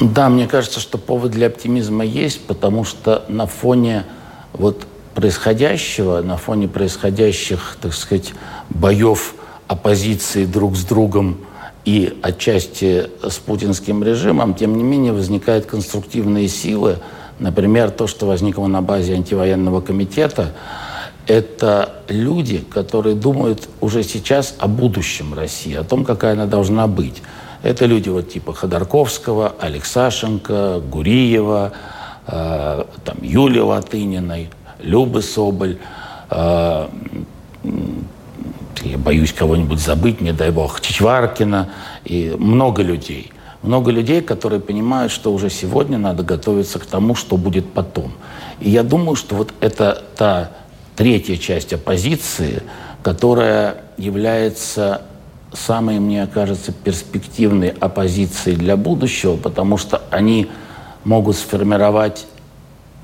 Да, 0.00 0.28
мне 0.28 0.46
кажется, 0.46 0.78
что 0.78 0.96
повод 0.96 1.32
для 1.32 1.48
оптимизма 1.48 2.04
есть, 2.04 2.46
потому 2.46 2.84
что 2.84 3.24
на 3.28 3.46
фоне 3.46 4.04
вот 4.52 4.86
происходящего, 5.14 6.22
на 6.22 6.36
фоне 6.36 6.68
происходящих, 6.68 7.76
так 7.80 7.92
сказать, 7.92 8.32
боев 8.70 9.34
оппозиции 9.66 10.44
друг 10.44 10.76
с 10.76 10.84
другом 10.84 11.38
и 11.84 12.16
отчасти 12.22 13.10
с 13.22 13.38
путинским 13.38 14.04
режимом, 14.04 14.54
тем 14.54 14.76
не 14.76 14.84
менее 14.84 15.12
возникают 15.12 15.66
конструктивные 15.66 16.46
силы. 16.46 16.98
Например, 17.40 17.90
то, 17.90 18.06
что 18.06 18.26
возникло 18.26 18.68
на 18.68 18.82
базе 18.82 19.14
антивоенного 19.14 19.80
комитета, 19.80 20.52
это 21.26 22.02
люди, 22.08 22.58
которые 22.58 23.16
думают 23.16 23.68
уже 23.80 24.04
сейчас 24.04 24.54
о 24.58 24.68
будущем 24.68 25.34
России, 25.34 25.74
о 25.74 25.82
том, 25.82 26.04
какая 26.04 26.34
она 26.34 26.46
должна 26.46 26.86
быть. 26.86 27.20
Это 27.62 27.86
люди 27.86 28.08
вот 28.08 28.30
типа 28.30 28.52
Ходорковского, 28.52 29.54
Алексашенко, 29.58 30.80
Гуриева, 30.80 31.72
э, 32.26 32.84
там, 33.04 33.16
Юлии 33.20 33.60
Латыниной, 33.60 34.50
Любы 34.80 35.22
Соболь. 35.22 35.78
Э, 36.30 36.86
я 38.84 38.98
боюсь 38.98 39.32
кого-нибудь 39.32 39.80
забыть, 39.80 40.20
не 40.20 40.32
дай 40.32 40.50
бог, 40.50 40.80
Чичваркина 40.80 41.68
и 42.04 42.34
много 42.38 42.82
людей. 42.82 43.32
Много 43.62 43.90
людей, 43.90 44.22
которые 44.22 44.60
понимают, 44.60 45.10
что 45.10 45.32
уже 45.32 45.50
сегодня 45.50 45.98
надо 45.98 46.22
готовиться 46.22 46.78
к 46.78 46.86
тому, 46.86 47.16
что 47.16 47.36
будет 47.36 47.72
потом. 47.72 48.12
И 48.60 48.70
я 48.70 48.84
думаю, 48.84 49.16
что 49.16 49.34
вот 49.34 49.52
это 49.60 50.04
та 50.16 50.52
третья 50.94 51.36
часть 51.36 51.72
оппозиции, 51.72 52.62
которая 53.02 53.82
является 53.96 55.02
самой, 55.52 55.98
мне 55.98 56.26
кажется, 56.26 56.72
перспективной 56.72 57.68
оппозицией 57.68 58.56
для 58.56 58.76
будущего, 58.76 59.36
потому 59.36 59.76
что 59.76 60.02
они 60.10 60.48
могут 61.04 61.36
сформировать, 61.36 62.26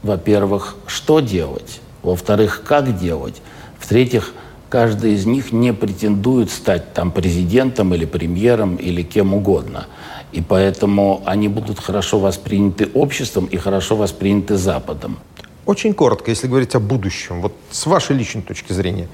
во-первых, 0.03 0.77
что 0.87 1.21
делать, 1.21 1.81
во-вторых, 2.03 2.63
как 2.67 2.99
делать, 2.99 3.41
в-третьих, 3.79 4.33
каждый 4.69 5.15
из 5.15 5.27
них 5.27 5.53
не 5.53 5.73
претендует 5.73 6.51
стать 6.51 6.93
там 6.95 7.13
президентом 7.13 7.95
или 7.95 8.05
премьером 8.05 8.77
или 8.77 9.03
кем 9.03 9.35
угодно. 9.35 9.87
И 10.33 10.41
поэтому 10.41 11.23
они 11.27 11.49
будут 11.49 11.79
хорошо 11.79 12.19
восприняты 12.19 12.89
обществом 12.93 13.47
и 13.47 13.57
хорошо 13.57 13.95
восприняты 13.95 14.57
Западом. 14.57 15.19
Очень 15.65 15.95
коротко, 15.95 16.31
если 16.31 16.49
говорить 16.49 16.75
о 16.75 16.81
будущем, 16.81 17.41
вот 17.41 17.55
с 17.71 17.87
вашей 17.87 18.17
личной 18.17 18.43
точки 18.43 18.73
зрения, 18.73 19.09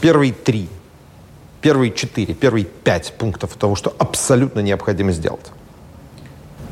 первые 0.00 0.32
три 0.32 0.68
первые 1.60 1.92
четыре, 1.92 2.34
первые 2.34 2.64
пять 2.64 3.12
пунктов 3.18 3.54
того, 3.54 3.74
что 3.74 3.94
абсолютно 3.98 4.60
необходимо 4.60 5.12
сделать? 5.12 5.46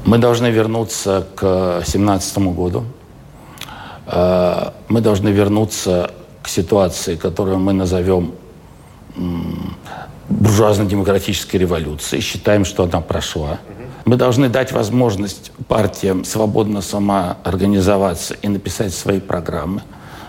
Мы 0.04 0.18
должны 0.18 0.46
вернуться 0.46 1.26
к 1.34 1.42
2017 1.78 2.38
году. 2.38 2.84
Э, 4.06 4.70
мы 4.88 5.00
должны 5.00 5.28
вернуться 5.28 6.12
к 6.42 6.48
ситуации, 6.48 7.16
которую 7.16 7.58
мы 7.58 7.72
назовем 7.72 8.32
буржуазно-демократической 10.28 11.56
революцией. 11.56 12.22
Считаем, 12.22 12.64
что 12.64 12.84
она 12.84 13.00
прошла. 13.00 13.58
Мы 14.04 14.16
должны 14.16 14.48
дать 14.48 14.72
возможность 14.72 15.52
партиям 15.66 16.24
свободно 16.24 16.80
самоорганизоваться 16.80 18.34
и 18.34 18.48
написать 18.48 18.94
свои 18.94 19.20
программы. 19.20 19.82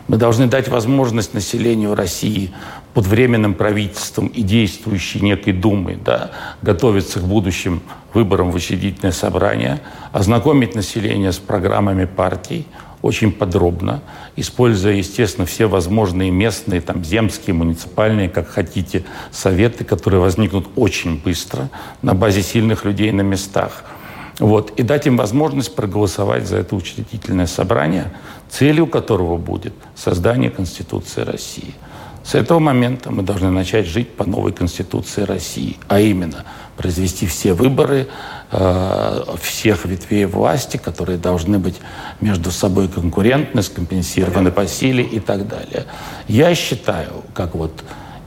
Мы 0.09 0.17
должны 0.17 0.47
дать 0.47 0.67
возможность 0.69 1.35
населению 1.35 1.93
России 1.93 2.51
под 2.95 3.05
временным 3.05 3.53
правительством 3.53 4.25
и 4.25 4.41
действующей 4.41 5.21
некой 5.21 5.53
Думой 5.53 5.99
да, 6.03 6.31
готовиться 6.63 7.19
к 7.19 7.23
будущим 7.23 7.83
выборам 8.11 8.49
в 8.49 8.55
учредительное 8.55 9.11
собрание, 9.11 9.81
ознакомить 10.11 10.73
население 10.73 11.31
с 11.31 11.37
программами 11.37 12.05
партий 12.05 12.65
очень 13.03 13.31
подробно, 13.31 14.01
используя, 14.35 14.93
естественно, 14.93 15.45
все 15.45 15.67
возможные 15.67 16.31
местные, 16.31 16.81
там, 16.81 17.05
земские, 17.05 17.53
муниципальные, 17.53 18.29
как 18.29 18.49
хотите, 18.49 19.05
советы, 19.31 19.83
которые 19.83 20.21
возникнут 20.21 20.69
очень 20.75 21.21
быстро 21.21 21.69
на 22.01 22.15
базе 22.15 22.41
сильных 22.41 22.83
людей 22.83 23.11
на 23.11 23.21
местах– 23.21 23.83
вот, 24.39 24.71
и 24.79 24.83
дать 24.83 25.05
им 25.05 25.17
возможность 25.17 25.75
проголосовать 25.75 26.47
за 26.47 26.57
это 26.57 26.75
учредительное 26.75 27.45
собрание, 27.45 28.11
целью 28.49 28.87
которого 28.87 29.37
будет 29.37 29.73
создание 29.95 30.49
Конституции 30.49 31.21
России. 31.21 31.75
С 32.23 32.35
этого 32.35 32.59
момента 32.59 33.11
мы 33.11 33.23
должны 33.23 33.49
начать 33.49 33.85
жить 33.85 34.11
по 34.15 34.23
новой 34.23 34.51
Конституции 34.51 35.23
России, 35.23 35.77
а 35.87 35.99
именно 35.99 36.45
произвести 36.77 37.25
все 37.25 37.53
выборы 37.53 38.07
э, 38.51 39.23
всех 39.41 39.85
ветвей 39.85 40.25
власти, 40.25 40.77
которые 40.77 41.17
должны 41.17 41.59
быть 41.59 41.75
между 42.21 42.51
собой 42.51 42.87
конкурентны, 42.87 43.61
скомпенсированы 43.61 44.51
по 44.51 44.67
силе 44.67 45.03
и 45.03 45.19
так 45.19 45.47
далее. 45.47 45.85
Я 46.27 46.53
считаю, 46.55 47.23
как 47.33 47.55
вот 47.55 47.83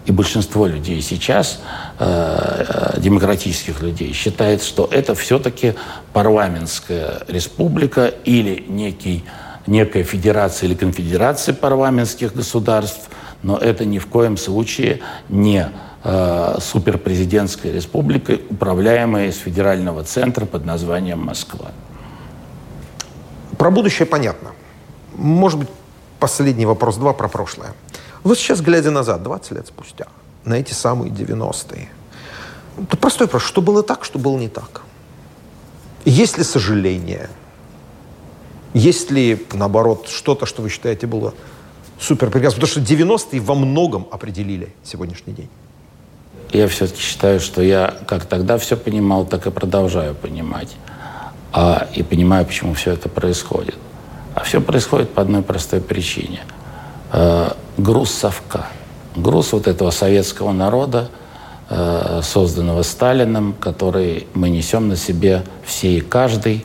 и 0.06 0.12
большинство 0.12 0.66
людей 0.66 1.00
сейчас, 1.00 1.60
э, 1.98 2.94
демократических 2.98 3.82
людей, 3.82 4.12
считает, 4.12 4.62
что 4.62 4.88
это 4.90 5.14
все-таки 5.14 5.74
парламентская 6.12 7.22
республика 7.28 8.06
или 8.06 8.64
некий, 8.68 9.24
некая 9.66 10.02
федерация 10.02 10.66
или 10.66 10.74
конфедерация 10.74 11.54
парламентских 11.54 12.34
государств, 12.34 13.10
но 13.42 13.56
это 13.56 13.84
ни 13.84 13.98
в 13.98 14.06
коем 14.06 14.36
случае 14.36 15.00
не 15.28 15.68
э, 16.02 16.56
суперпрезидентская 16.60 17.72
республика, 17.72 18.38
управляемая 18.50 19.28
из 19.28 19.36
федерального 19.38 20.02
центра 20.02 20.46
под 20.46 20.64
названием 20.64 21.20
Москва. 21.20 21.70
Про 23.56 23.70
будущее 23.70 24.06
понятно. 24.06 24.50
Может 25.14 25.60
быть, 25.60 25.68
последний 26.18 26.66
вопрос 26.66 26.96
два 26.96 27.12
про 27.12 27.28
прошлое. 27.28 27.74
Вот 28.22 28.38
сейчас, 28.38 28.60
глядя 28.60 28.90
назад, 28.90 29.22
20 29.22 29.52
лет 29.52 29.66
спустя, 29.66 30.06
на 30.44 30.54
эти 30.54 30.72
самые 30.72 31.10
90-е, 31.12 31.88
это 32.80 32.96
простой 32.96 33.26
вопрос, 33.26 33.42
что 33.42 33.60
было 33.60 33.82
так, 33.82 34.04
что 34.04 34.18
было 34.18 34.38
не 34.38 34.48
так? 34.48 34.82
Есть 36.04 36.38
ли 36.38 36.44
сожаление? 36.44 37.28
Есть 38.74 39.10
ли, 39.10 39.46
наоборот, 39.52 40.08
что-то, 40.08 40.46
что 40.46 40.62
вы 40.62 40.70
считаете 40.70 41.06
было 41.06 41.34
супер 42.00 42.30
прекрасно? 42.30 42.60
Потому 42.60 42.84
что 42.84 42.94
90-е 42.94 43.40
во 43.40 43.54
многом 43.54 44.08
определили 44.10 44.74
сегодняшний 44.82 45.34
день. 45.34 45.48
Я 46.50 46.68
все-таки 46.68 47.00
считаю, 47.00 47.40
что 47.40 47.62
я 47.62 47.94
как 48.06 48.24
тогда 48.26 48.58
все 48.58 48.76
понимал, 48.76 49.26
так 49.26 49.46
и 49.46 49.50
продолжаю 49.50 50.14
понимать. 50.14 50.76
А, 51.52 51.88
и 51.94 52.02
понимаю, 52.02 52.46
почему 52.46 52.74
все 52.74 52.92
это 52.92 53.08
происходит. 53.08 53.76
А 54.34 54.42
все 54.44 54.60
происходит 54.60 55.10
по 55.10 55.22
одной 55.22 55.42
простой 55.42 55.80
причине– 55.80 56.40
Э, 57.12 57.50
груз 57.76 58.10
совка. 58.10 58.66
Груз 59.16 59.52
вот 59.52 59.66
этого 59.66 59.90
советского 59.90 60.52
народа, 60.52 61.08
э, 61.68 62.20
созданного 62.22 62.82
Сталином, 62.82 63.54
который 63.58 64.26
мы 64.34 64.48
несем 64.48 64.88
на 64.88 64.96
себе 64.96 65.44
все 65.64 65.98
и 65.98 66.00
каждый. 66.00 66.64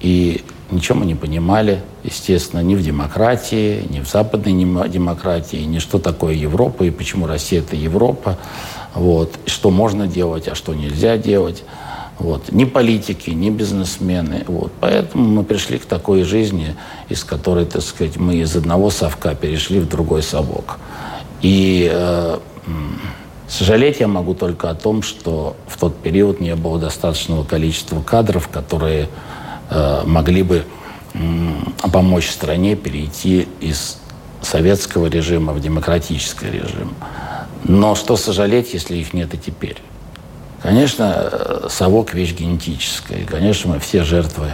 И 0.00 0.44
ничего 0.70 0.98
мы 0.98 1.06
не 1.06 1.14
понимали, 1.14 1.82
естественно, 2.02 2.60
ни 2.60 2.74
в 2.74 2.82
демократии, 2.82 3.86
ни 3.88 4.00
в 4.00 4.08
западной 4.08 4.52
демократии, 4.88 5.58
ни 5.58 5.78
что 5.78 5.98
такое 5.98 6.34
Европа 6.34 6.84
и 6.84 6.90
почему 6.90 7.26
Россия– 7.26 7.60
это 7.60 7.76
Европа. 7.76 8.38
Вот. 8.94 9.38
что 9.46 9.70
можно 9.70 10.06
делать, 10.06 10.48
а 10.48 10.54
что 10.54 10.74
нельзя 10.74 11.16
делать. 11.16 11.64
Вот. 12.22 12.52
Ни 12.52 12.64
политики, 12.64 13.30
ни 13.30 13.50
бизнесмены. 13.50 14.44
Вот. 14.46 14.70
Поэтому 14.78 15.26
мы 15.26 15.42
пришли 15.42 15.78
к 15.78 15.86
такой 15.86 16.22
жизни, 16.22 16.76
из 17.08 17.24
которой, 17.24 17.66
так 17.66 17.82
сказать, 17.82 18.16
мы 18.16 18.36
из 18.36 18.54
одного 18.54 18.90
совка 18.90 19.34
перешли 19.34 19.80
в 19.80 19.88
другой 19.88 20.22
совок. 20.22 20.78
И 21.40 21.90
э, 21.92 22.38
сожалеть 23.48 23.98
я 23.98 24.06
могу 24.06 24.34
только 24.34 24.70
о 24.70 24.74
том, 24.76 25.02
что 25.02 25.56
в 25.66 25.76
тот 25.76 25.96
период 25.96 26.40
не 26.40 26.54
было 26.54 26.78
достаточного 26.78 27.42
количества 27.42 28.00
кадров, 28.00 28.46
которые 28.46 29.08
э, 29.70 30.02
могли 30.06 30.44
бы 30.44 30.64
э, 31.14 31.18
помочь 31.92 32.30
стране 32.30 32.76
перейти 32.76 33.48
из 33.60 33.98
советского 34.42 35.08
режима 35.08 35.52
в 35.52 35.60
демократический 35.60 36.46
режим. 36.46 36.94
Но 37.64 37.96
что 37.96 38.16
сожалеть, 38.16 38.74
если 38.74 38.96
их 38.98 39.12
нет 39.12 39.34
и 39.34 39.38
теперь? 39.38 39.78
Конечно, 40.62 41.62
совок– 41.68 42.14
вещь 42.14 42.34
генетическая. 42.34 43.18
И, 43.18 43.24
конечно, 43.24 43.72
мы 43.72 43.80
все 43.80 44.04
жертвы 44.04 44.52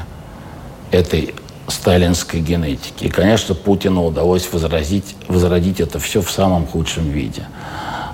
этой 0.90 1.35
сталинской 1.66 2.40
генетики. 2.40 3.05
И, 3.05 3.09
конечно, 3.11 3.55
Путину 3.55 4.07
удалось 4.07 4.51
возразить, 4.51 5.16
возродить 5.29 5.81
это 5.81 5.99
все 5.99 6.23
в 6.23 6.31
самом 6.31 6.66
худшем 6.66 7.11
виде. 7.11 7.47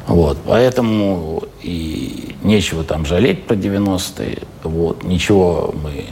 Вот. 0.09 0.39
Поэтому 0.45 1.45
и 1.63 2.35
нечего 2.43 2.83
там 2.83 3.07
жалеть 3.07 3.47
про 3.47 3.55
90-е. 3.55 4.39
Вот. 4.65 5.05
Ничего 5.05 5.73
мы 5.83 6.07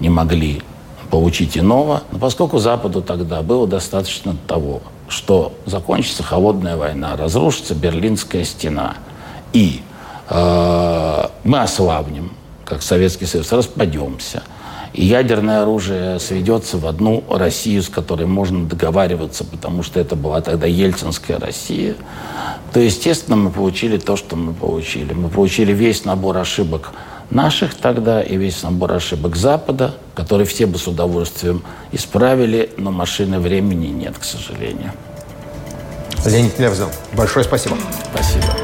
не 0.00 0.08
могли 0.08 0.62
получить 1.10 1.58
иного. 1.58 2.04
Но 2.10 2.18
поскольку 2.18 2.58
Западу 2.58 3.02
тогда 3.02 3.42
было 3.42 3.68
достаточно 3.68 4.34
того, 4.46 4.80
что 5.08 5.52
закончится 5.66 6.22
холодная 6.22 6.76
война, 6.76 7.16
разрушится 7.16 7.74
Берлинская 7.74 8.44
стена 8.44 8.94
и 9.52 9.82
мы 10.32 11.60
ослабнем, 11.60 12.32
как 12.64 12.82
Советский 12.82 13.26
Союз, 13.26 13.52
распадемся. 13.52 14.42
И 14.92 15.04
ядерное 15.04 15.62
оружие 15.62 16.20
сведется 16.20 16.76
в 16.76 16.86
одну 16.86 17.24
Россию, 17.30 17.82
с 17.82 17.88
которой 17.88 18.26
можно 18.26 18.66
договариваться, 18.66 19.44
потому 19.44 19.82
что 19.82 19.98
это 20.00 20.16
была 20.16 20.42
тогда 20.42 20.66
ельцинская 20.66 21.38
Россия, 21.38 21.94
то, 22.72 22.80
естественно, 22.80 23.36
мы 23.36 23.50
получили 23.50 23.96
то, 23.96 24.16
что 24.16 24.36
мы 24.36 24.52
получили. 24.52 25.14
Мы 25.14 25.28
получили 25.28 25.72
весь 25.72 26.04
набор 26.04 26.36
ошибок 26.36 26.92
наших 27.30 27.74
тогда 27.74 28.20
и 28.20 28.36
весь 28.36 28.62
набор 28.62 28.92
ошибок 28.92 29.36
Запада, 29.36 29.94
которые 30.14 30.46
все 30.46 30.66
бы 30.66 30.78
с 30.78 30.86
удовольствием 30.86 31.62
исправили, 31.90 32.70
но 32.76 32.90
машины 32.90 33.38
времени 33.38 33.86
нет, 33.86 34.18
к 34.18 34.24
сожалению. 34.24 34.92
Леонид 36.26 36.58
Левзел, 36.58 36.90
большое 37.14 37.44
спасибо. 37.44 37.76
Спасибо. 38.12 38.61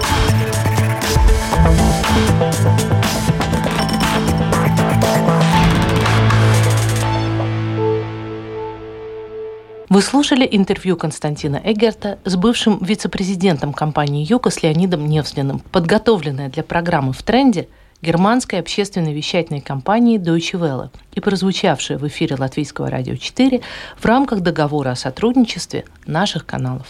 Вы 9.98 10.02
слушали 10.02 10.48
интервью 10.48 10.96
Константина 10.96 11.60
Эгерта 11.64 12.20
с 12.24 12.36
бывшим 12.36 12.78
вице-президентом 12.78 13.72
компании 13.72 14.24
«Юка» 14.24 14.50
с 14.50 14.62
Леонидом 14.62 15.08
Невслиным, 15.08 15.58
подготовленное 15.58 16.48
для 16.48 16.62
программы 16.62 17.12
«В 17.12 17.20
тренде» 17.24 17.68
германской 18.00 18.60
общественной 18.60 19.12
вещательной 19.12 19.60
компании 19.60 20.20
Deutsche 20.20 20.56
Welle 20.56 20.90
и 21.14 21.20
прозвучавшее 21.20 21.98
в 21.98 22.06
эфире 22.06 22.36
Латвийского 22.38 22.88
радио 22.88 23.16
4 23.16 23.60
в 23.98 24.04
рамках 24.04 24.38
договора 24.38 24.90
о 24.90 24.94
сотрудничестве 24.94 25.84
наших 26.06 26.46
каналов. 26.46 26.86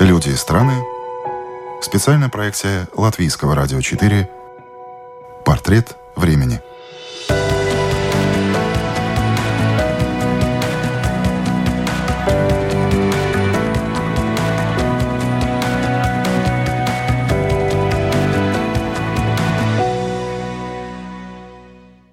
Люди 0.00 0.30
и 0.30 0.36
страны. 0.36 0.72
Специальная 1.82 2.30
проекция 2.30 2.88
Латвийского 2.96 3.54
радио 3.54 3.82
4. 3.82 4.30
Портрет 5.44 5.98
времени. 6.16 6.60